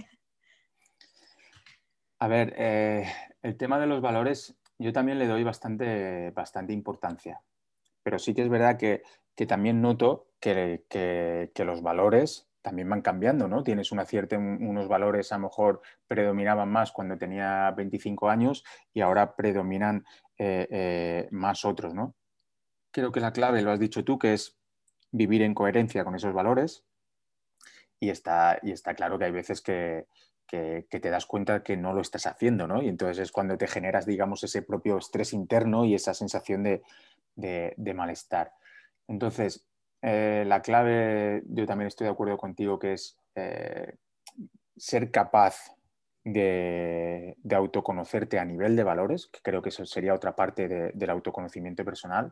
[2.18, 3.06] A ver, eh,
[3.44, 7.40] el tema de los valores yo también le doy bastante, bastante importancia,
[8.06, 9.02] pero sí que es verdad que,
[9.48, 13.64] también noto que, que, los valores también van cambiando, ¿no?
[13.64, 19.02] Tienes una cierta, unos valores a lo mejor predominaban más cuando tenía 25 años y
[19.02, 20.06] ahora predominan
[20.38, 22.14] eh, eh, más otros, ¿no?
[22.92, 24.56] Creo que la clave, lo has dicho tú, que es
[25.12, 26.86] vivir en coherencia con esos valores
[28.00, 30.06] y está, y está claro que hay veces que,
[30.48, 32.84] te das cuenta que no lo estás haciendo, ¿no?
[32.84, 36.84] Y entonces es cuando te generas, digamos, ese propio estrés interno y esa sensación de,
[37.36, 38.52] de malestar.
[39.08, 39.68] Entonces,
[40.08, 43.96] eh, la clave, yo también estoy de acuerdo contigo, que es eh,
[44.78, 45.76] ser capaz
[46.24, 51.84] de, autoconocerte a nivel de valores, que creo que eso sería otra parte del autoconocimiento
[51.84, 52.32] personal.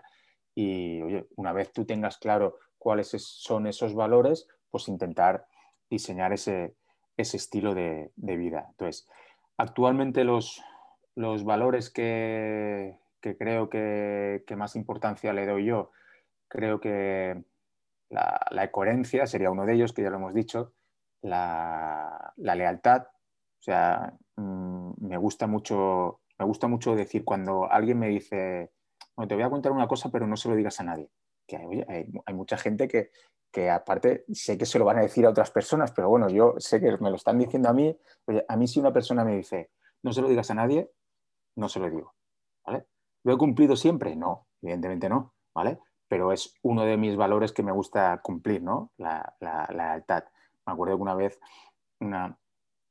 [0.54, 5.48] Y oye, una vez tú tengas claro cuáles son esos valores, pues intentar
[5.90, 6.76] diseñar ese,
[7.18, 8.68] estilo de, vida.
[8.70, 9.08] Entonces,
[9.58, 10.62] actualmente los,
[11.16, 13.00] valores que,
[13.38, 15.92] creo que, que, más importancia le doy yo,
[16.48, 17.44] creo que
[18.10, 20.74] la, coherencia sería uno de ellos, que ya lo hemos dicho,
[21.22, 23.08] la, lealtad.
[23.08, 28.72] O sea, mm, me gusta mucho, me gusta mucho decir cuando alguien me dice,
[29.28, 31.10] te voy a contar una cosa, pero no se lo digas a nadie.
[31.48, 33.12] Que hay, mucha gente que,
[33.52, 36.56] que, aparte sé que se lo van a decir a otras personas, pero bueno, yo
[36.58, 37.98] sé que me lo están diciendo a mí.
[38.48, 39.72] a mí si una persona me dice,
[40.04, 40.92] no se lo digas a nadie,
[41.56, 42.14] no se lo digo.
[42.66, 42.86] ¿vale?
[43.24, 44.16] ¿Lo he cumplido siempre?
[44.16, 45.34] No, evidentemente no.
[45.54, 45.80] ¿vale?
[46.14, 48.92] pero es uno de mis valores que me gusta cumplir, ¿no?
[48.98, 50.26] La, lealtad.
[50.64, 51.40] Me acuerdo que una vez
[52.00, 52.38] una,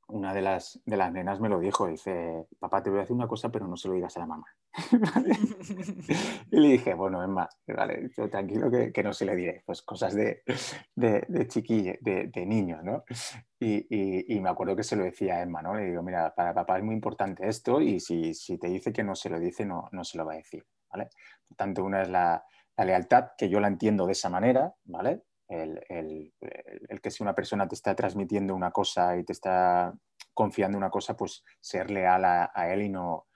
[0.09, 3.15] una de, las, de las nenas me lo dijo, dice, papá, te voy a hacer
[3.15, 4.47] una cosa, pero no se lo digas a la mamá.
[6.51, 10.43] y le dije, bueno, Emma, vale, tranquilo que, no se le diré, pues cosas de,
[10.95, 13.05] de, de chiquillo, de, de niño, ¿no?
[13.61, 15.75] Y, y, me acuerdo que se lo decía a Emma, ¿no?
[15.75, 19.05] Le digo, mira, para papá es muy importante esto y si, si te dice que
[19.05, 21.11] no se lo dice, no, no se lo va a decir, ¿vale?
[21.47, 22.45] Por tanto, una es la,
[22.77, 25.23] la lealtad, que yo la entiendo de esa manera, ¿vale?
[25.49, 26.33] El,
[27.03, 29.93] que si una persona te está transmitiendo una cosa y te está
[30.33, 33.27] confiando una cosa, pues ser leal a, él y no,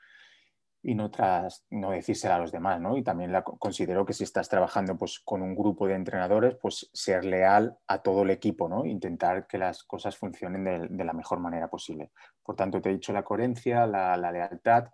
[0.89, 2.97] y no, tras, no decírsela a los demás, ¿no?
[2.97, 7.25] Y también considero que si estás trabajando pues, con un grupo de entrenadores, pues ser
[7.25, 8.87] leal a todo el equipo, ¿no?
[8.87, 10.63] Intentar que las cosas funcionen
[10.97, 12.13] de, la mejor manera posible.
[12.41, 14.91] Por tanto, te he dicho la coherencia, la, lealtad,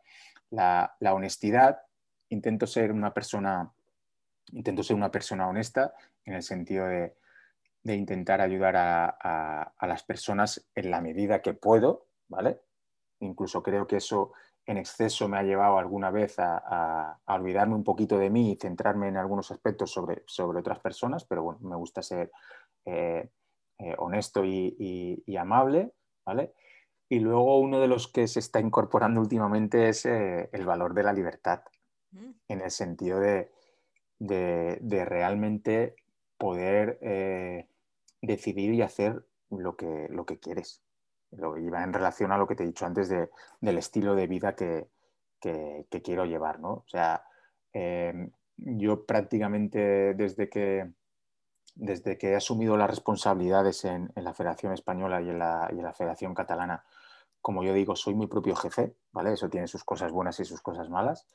[0.49, 1.83] la, honestidad.
[2.31, 3.71] Intento ser una persona
[4.53, 5.93] intento ser una persona honesta
[6.25, 7.15] en el sentido de,
[7.85, 12.63] intentar ayudar a, las personas en la medida que puedo, ¿vale?
[13.21, 14.33] Incluso creo que eso
[14.67, 19.09] en exceso me ha llevado alguna vez a, olvidarme un poquito de mí y centrarme
[19.09, 22.31] en algunos aspectos sobre, sobre otras personas, pero bueno, me gusta ser
[22.85, 23.29] eh,
[23.79, 25.93] eh, honesto y, amable,
[26.25, 26.55] ¿vale?
[27.09, 31.03] Y luego uno de los que se está incorporando últimamente es eh, el valor de
[31.03, 31.63] la libertad,
[32.13, 32.31] mm.
[32.49, 33.51] en el sentido de,
[34.19, 35.97] de, realmente
[36.39, 36.99] poder
[38.21, 40.82] decidir y hacer lo que, lo que quieres.
[41.33, 44.55] Lo iba en relación a lo que te he dicho antes del estilo de vida
[44.55, 44.89] que,
[45.41, 46.71] quiero llevar, ¿no?
[46.71, 47.25] O sea,
[47.73, 50.93] em, yo prácticamente desde que,
[51.75, 55.85] desde que he asumido las responsabilidades en, la Federación Española y en la, y en
[55.85, 56.85] la, Federación Catalana,
[57.41, 59.33] como yo digo, soy mi propio jefe, ¿vale?
[59.33, 61.27] Eso tiene sus cosas buenas y sus cosas malas,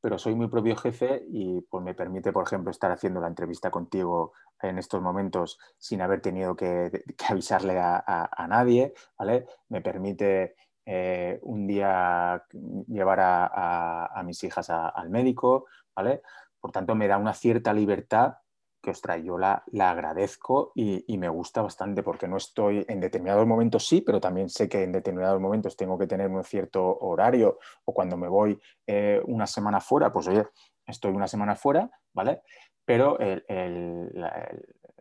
[0.00, 3.70] pero soy mi propio jefe y pues, me permite, por ejemplo, estar haciendo la entrevista
[3.70, 9.46] contigo en estos momentos sin haber tenido que, avisarle a, nadie, ¿vale?
[9.68, 12.44] Me permite eh, un día
[12.88, 16.22] llevar a, mis hijas al médico, ¿vale?
[16.60, 18.34] Por tanto, me da una cierta libertad
[18.82, 23.46] que ostras, yo la, la agradezco y, me gusta bastante porque no estoy en determinados
[23.46, 27.58] momentos sí, pero también sé que en determinados momentos tengo que tener un cierto horario
[27.84, 30.44] o cuando me voy eh, una semana fuera, pues oye,
[30.84, 32.42] estoy una semana fuera, ¿vale?
[32.84, 33.16] Pero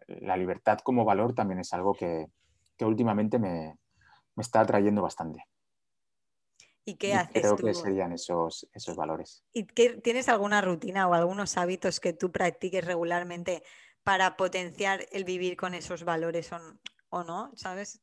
[0.08, 2.28] la, libertad como valor también es algo que,
[2.82, 3.78] últimamente me,
[4.36, 5.44] me está atrayendo bastante.
[6.86, 9.44] ¿Y qué haces Creo que serían esos, esos valores.
[9.54, 13.64] ¿Y qué, tienes alguna rutina o algunos hábitos que tú practiques regularmente
[14.04, 16.50] para potenciar el vivir con esos valores
[17.10, 17.52] o, no?
[17.56, 18.02] ¿Sabes?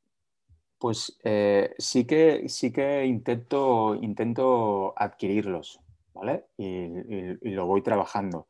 [0.78, 5.80] Pues eh, sí, que, sí que intento, intento adquirirlos,
[6.14, 6.46] ¿vale?
[6.56, 8.46] Y, lo voy trabajando.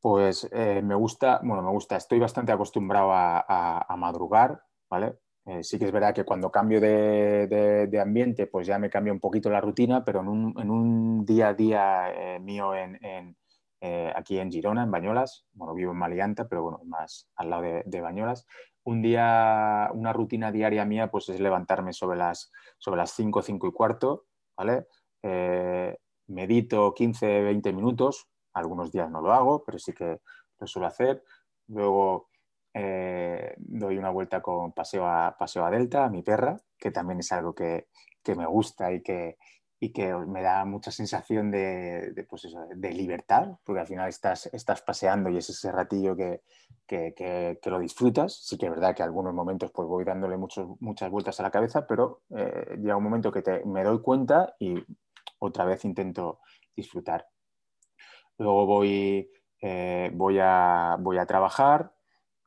[0.00, 5.16] Pues eh, me gusta, bueno, me gusta, estoy bastante acostumbrado a madrugar, ¿vale?
[5.44, 9.20] Eh, sí que es verdad que cuando cambio de, ambiente, pues ya me cambia un
[9.20, 14.84] poquito la rutina, pero en un, día a día eh, mío eh, aquí en Girona,
[14.84, 18.46] en Bañolas, bueno, vivo en Malianta, pero bueno, más al lado de, Bañolas,
[18.84, 23.66] un día, una rutina diaria mía, pues es levantarme sobre las, sobre las 5, 5
[23.66, 24.26] y cuarto,
[24.56, 24.86] ¿vale?
[26.26, 30.20] medito 15, 20 minutos, algunos días no lo hago, pero sí que
[30.58, 31.22] lo suelo hacer.
[31.68, 32.28] Luego
[32.74, 37.20] eh, doy una vuelta con paseo a, paseo a Delta, a mi perra, que también
[37.20, 37.88] es algo que,
[38.36, 39.36] me gusta y que,
[39.92, 45.28] que me da mucha sensación de, pues de, libertad, porque al final estás, estás paseando
[45.28, 46.42] y es ese ratillo que,
[47.64, 48.34] lo disfrutas.
[48.46, 51.86] Sí que es verdad que algunos momentos pues voy dándole muchas vueltas a la cabeza,
[51.86, 54.74] pero eh, llega un momento que me doy cuenta y
[55.38, 56.40] otra vez intento
[56.74, 57.26] disfrutar.
[58.38, 61.92] Luego voy, eh, voy, a, voy a trabajar,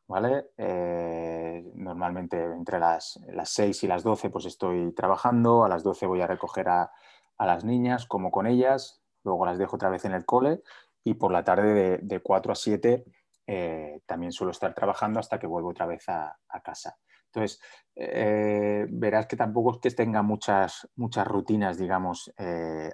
[0.08, 0.52] ¿vale?
[0.58, 6.06] Eh, normalmente entre las, las, 6 y las 12 pues estoy trabajando, a las 12
[6.06, 6.92] voy a recoger a,
[7.38, 10.62] las niñas, como con ellas, luego las dejo otra vez en el cole
[11.04, 13.04] y por la tarde de, de 4 a 7
[13.48, 16.98] eh, también suelo estar trabajando hasta que vuelvo otra vez a, casa.
[17.26, 17.62] Entonces,
[17.96, 22.34] eh, verás que tampoco es que tenga muchas, muchas rutinas, digamos,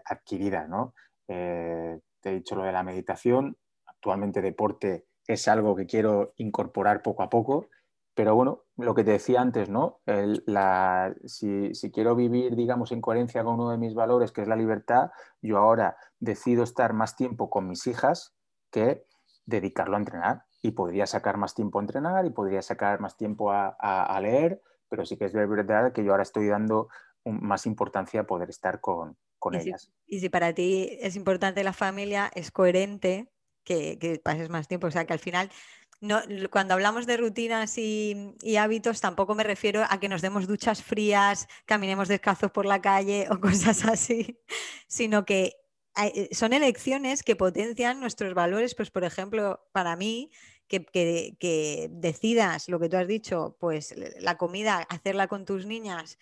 [0.04, 0.96] adquiridas, ¿no?
[1.28, 7.24] te he dicho lo de la meditación, actualmente deporte es algo que quiero incorporar poco
[7.24, 7.68] a poco,
[8.14, 10.02] pero bueno, lo que te decía antes, ¿no?
[11.26, 15.12] si, quiero vivir, digamos, en coherencia con uno de mis valores, que es la libertad,
[15.42, 18.36] yo ahora decido estar más tiempo con mis hijas
[18.70, 19.06] que
[19.46, 20.44] dedicarlo a entrenar.
[20.62, 25.06] Y podría sacar más tiempo a entrenar y podría sacar más tiempo a, leer, pero
[25.06, 26.90] sí que es verdad que yo ahora estoy dando
[27.26, 29.18] más importancia a poder estar con,
[29.54, 29.92] ellas.
[30.06, 33.31] y si para ti es importante la familia, es coherente
[33.64, 34.88] que, pases más tiempo.
[34.88, 35.50] O sea, que al final,
[36.00, 40.84] no, cuando hablamos de rutinas y, hábitos, tampoco me refiero a que nos demos duchas
[40.84, 44.40] frías, caminemos descalzos por la calle o cosas así,
[44.88, 45.56] sino que
[46.02, 48.76] eh, son elecciones que potencian nuestros valores.
[48.76, 50.32] Pues, por ejemplo, para mí,
[50.68, 56.18] que, que, decidas lo que tú has dicho, pues la comida, hacerla con tus niñas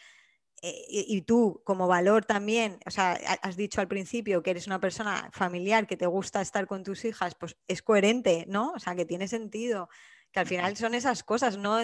[0.61, 5.29] y, tú como valor también, o sea, has dicho al principio que eres una persona
[5.31, 8.73] familiar, que te gusta estar con tus hijas, pues es coherente, ¿no?
[8.73, 9.89] O sea, que tiene sentido,
[10.31, 11.79] que al final son esas cosas, no,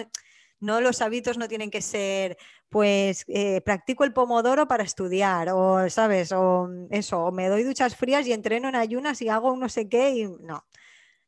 [0.60, 2.36] no los hábitos no tienen que ser,
[2.68, 6.32] pues, eh, practico el pomodoro para estudiar, o, ¿sabes?
[6.32, 9.88] O eso, o me doy duchas frías y entreno en ayunas y hago no sé
[9.88, 10.66] qué, y no,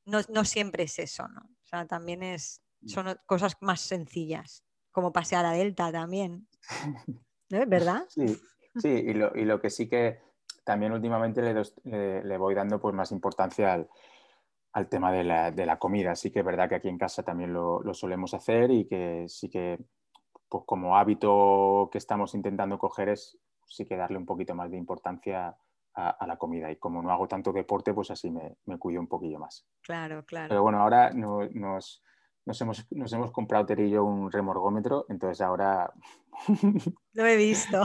[0.04, 1.40] no, no siempre es eso, ¿no?
[1.40, 2.88] O sea, también es, mm.
[2.88, 6.48] son cosas más sencillas, como pasear a Delta también.
[7.48, 8.04] ¿verdad?
[8.08, 8.36] Sí,
[8.76, 10.20] sí y, lo, que sí que
[10.64, 11.42] también últimamente
[11.84, 13.86] le, voy dando pues, más importancia
[14.72, 16.14] al, tema de la, comida.
[16.14, 19.48] Sí que es verdad que aquí en casa también lo, solemos hacer y que sí
[19.48, 19.78] que
[20.48, 24.78] pues como hábito que estamos intentando coger es sí que darle un poquito más de
[24.78, 25.56] importancia
[25.94, 26.70] a, la comida.
[26.70, 29.66] Y como no hago tanto deporte, pues así me, cuido un poquillo más.
[29.82, 30.48] Claro, claro.
[30.48, 32.02] Pero bueno, ahora nos,
[32.48, 35.92] nos hemos, nos hemos comprado Terillo un remorgómetro, entonces ahora...
[37.12, 37.82] Lo he visto.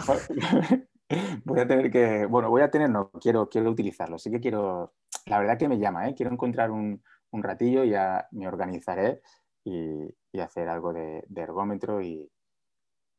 [1.43, 4.93] voy a tener que, bueno, voy a tener, no, quiero, quiero utilizarlo, sí que quiero,
[5.25, 6.15] la verdad que me llama, ¿eh?
[6.15, 9.21] quiero encontrar un, un ratillo, ya me organizaré
[9.65, 12.31] y, y hacer algo de, ergómetro y,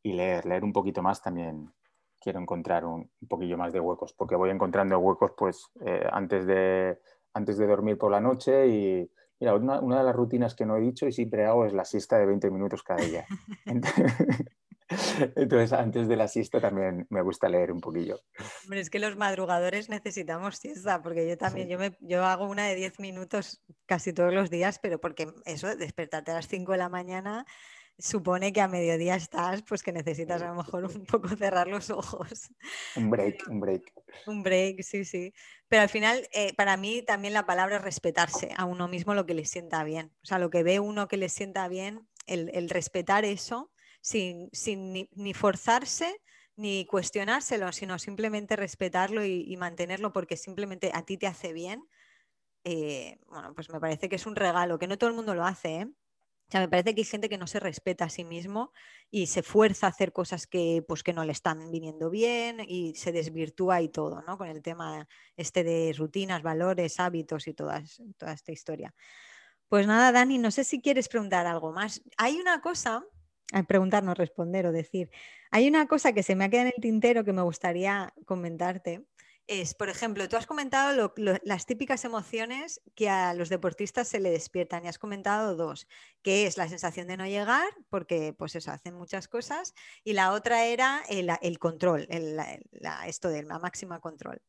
[0.02, 1.70] y, leer, leer un poquito más también.
[2.18, 6.46] Quiero encontrar un, un poquillo más de huecos, porque voy encontrando huecos pues eh, antes,
[6.46, 6.98] de,
[7.34, 9.10] antes de dormir por la noche y,
[9.44, 12.16] Mira, una, de las rutinas que no he dicho y siempre hago es la siesta
[12.16, 13.26] de 20 minutos cada día.
[15.36, 18.20] Entonces, antes de la siesta también me gusta leer un poquillo.
[18.64, 22.66] Hombre, es que los madrugadores necesitamos siesta, porque yo también, yo, me, yo hago una
[22.66, 26.78] de 10 minutos casi todos los días, pero porque eso, despertarte a las 5 de
[26.78, 27.44] la mañana
[27.98, 31.90] supone que a mediodía estás, pues que necesitas a lo mejor un poco cerrar los
[31.90, 32.50] ojos.
[32.96, 33.92] Un break, un break.
[34.26, 35.32] Un break, sí, sí.
[35.68, 39.26] Pero al final, eh, para mí también la palabra es respetarse a uno mismo lo
[39.26, 40.12] que le sienta bien.
[40.22, 44.50] O sea, lo que ve uno que le sienta bien, el, respetar eso sin,
[45.12, 46.20] ni, forzarse
[46.56, 51.84] ni cuestionárselo, sino simplemente respetarlo y, mantenerlo porque simplemente a ti te hace bien.
[52.64, 55.44] Eh, bueno, pues me parece que es un regalo, que no todo el mundo lo
[55.44, 55.88] hace, ¿eh?
[56.54, 58.72] Sea, me parece que hay gente que no se respeta a sí mismo
[59.10, 62.94] y se fuerza a hacer cosas que, pues, que no le están viniendo bien y
[62.94, 64.38] se desvirtúa y todo, ¿no?
[64.38, 68.94] Con el tema este de rutinas, valores, hábitos y toda esta historia.
[69.68, 72.02] Pues nada, Dani, no sé si quieres preguntar algo más.
[72.18, 73.04] Hay una cosa,
[73.66, 75.10] preguntar, no responder o decir,
[75.50, 79.04] hay una cosa que se me ha quedado en el tintero que me gustaría comentarte
[79.46, 84.30] es, por ejemplo, tú has comentado las típicas emociones que a los deportistas se le
[84.30, 85.86] despiertan y has comentado dos,
[86.22, 90.32] que es la sensación de no llegar, porque pues eso, hacen muchas cosas, y la
[90.32, 92.08] otra era el, control,
[93.06, 94.40] esto de la máxima control.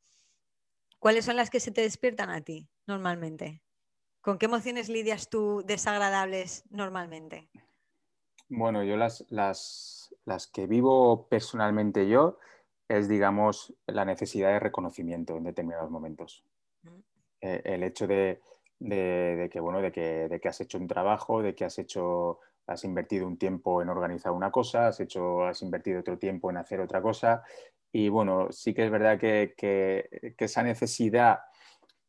[1.00, 3.62] ¿Cuáles son las que se te despiertan a ti normalmente?
[4.22, 7.50] ¿Con qué emociones lidias tú desagradables normalmente?
[8.48, 12.40] Bueno, yo las, las, las que vivo personalmente yo
[12.88, 16.44] es, digamos, la necesidad de reconocimiento en determinados momentos.
[17.42, 18.42] Eh, el hecho de,
[18.80, 23.38] que, bueno, de que, has hecho un trabajo, de que has hecho, has invertido un
[23.38, 27.44] tiempo en organizar una cosa, has, hecho, has invertido otro tiempo en hacer otra cosa.
[27.92, 29.54] Y bueno, sí que es verdad que,
[30.38, 31.40] esa necesidad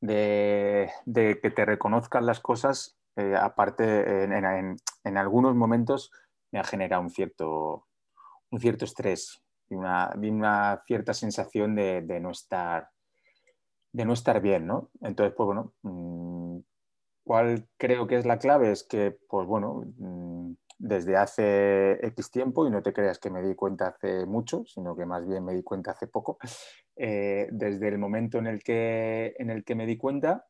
[0.00, 6.10] de, que te reconozcan las cosas, eh, aparte, en, algunos momentos
[6.52, 7.86] me ha generado un cierto,
[8.50, 12.90] un cierto estrés y una, cierta sensación de, no estar,
[13.92, 14.90] de no estar bien, ¿no?
[15.00, 16.58] Entonces, pues bueno, mm,
[17.24, 18.72] ¿cuál creo que es la clave?
[18.72, 23.42] Es que, pues bueno, mm, desde hace X tiempo, y no te creas que me
[23.42, 26.38] di cuenta hace mucho, sino que más bien me di cuenta hace poco,
[26.96, 30.46] eh, desde el momento en el que, en el que me di cuenta,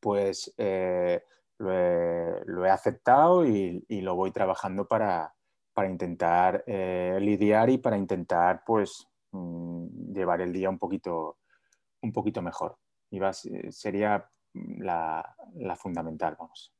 [0.00, 1.22] pues eh,
[1.58, 5.35] lo, he, aceptado y, lo voy trabajando para,
[5.76, 11.36] para intentar eh, lidiar y para intentar pues mm, llevar el día un poquito,
[12.00, 12.78] un poquito mejor.
[13.10, 13.20] Y
[13.68, 15.36] sería la,
[15.76, 16.72] fundamental, vamos.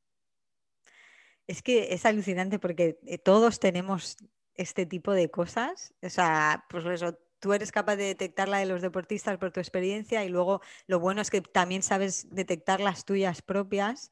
[1.46, 4.16] Es que es alucinante porque eh, todos tenemos
[4.54, 5.92] este tipo de cosas.
[6.00, 9.60] O sea, pues eso, tú eres capaz de detectar la de los deportistas por tu
[9.60, 14.10] experiencia y luego lo bueno es que también sabes detectar las tuyas propias.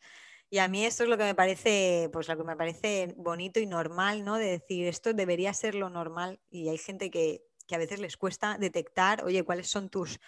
[0.55, 3.59] Y a mí esto es lo que me parece, pues lo que me parece bonito
[3.59, 4.37] y normal, ¿no?
[4.37, 6.39] De decir, esto debería ser lo normal.
[6.49, 10.21] Y hay gente que, a veces les cuesta detectar, oye, cuáles son tus,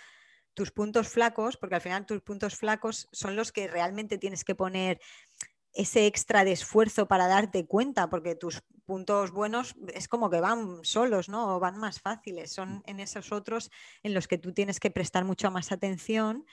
[0.53, 4.57] tus puntos flacos, porque al final tus puntos flacos son los que realmente tienes que
[4.57, 4.99] poner
[5.73, 10.81] ese extra de esfuerzo para darte cuenta, porque tus puntos buenos es como que van
[10.83, 11.55] solos, ¿no?
[11.55, 12.53] O van más fáciles.
[12.53, 13.71] Son en esos otros
[14.03, 16.45] en los que tú tienes que prestar mucha más atención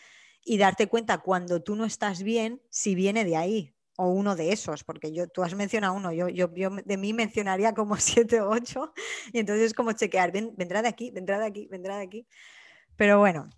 [0.45, 4.51] y darte cuenta cuando tú no estás bien si viene de ahí o uno de
[4.51, 8.49] esos, porque yo, tú has mencionado uno, yo, yo, de mí mencionaría como siete o
[8.49, 8.93] ocho,
[9.31, 12.27] y entonces es como chequear, vendrá de aquí, vendrá de aquí, vendrá de aquí.
[12.95, 13.49] Pero bueno,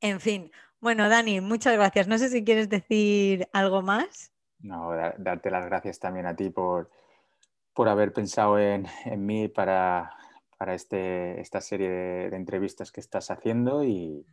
[0.00, 0.50] en fin.
[0.80, 2.06] Bueno, Dani, muchas gracias.
[2.08, 4.32] No sé si quieres decir algo más.
[4.60, 6.90] No, darte las gracias también a ti por,
[7.74, 10.14] por haber pensado en, mí para,
[10.56, 14.24] para este, esta serie de, entrevistas que estás haciendo y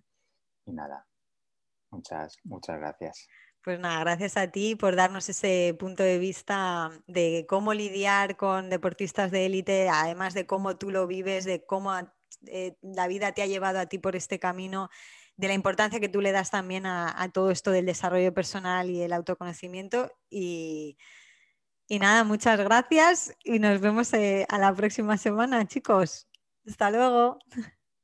[0.66, 1.06] nada,
[1.92, 3.28] Muchas, muchas gracias.
[3.66, 8.70] Pues nada, gracias a ti por darnos ese punto de vista de cómo lidiar con
[8.70, 11.92] deportistas de élite, además de cómo tú lo vives, de cómo
[12.46, 14.90] eh, la vida te ha llevado a ti por este camino,
[15.38, 19.02] de la importancia que tú le das también a, todo esto del desarrollo personal y
[19.02, 20.12] el autoconocimiento.
[20.30, 20.98] Y,
[21.90, 26.28] nada, muchas gracias y nos vemos eh, a la próxima semana, chicos.
[26.68, 27.40] Hasta luego.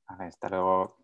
[0.08, 1.01] hasta luego.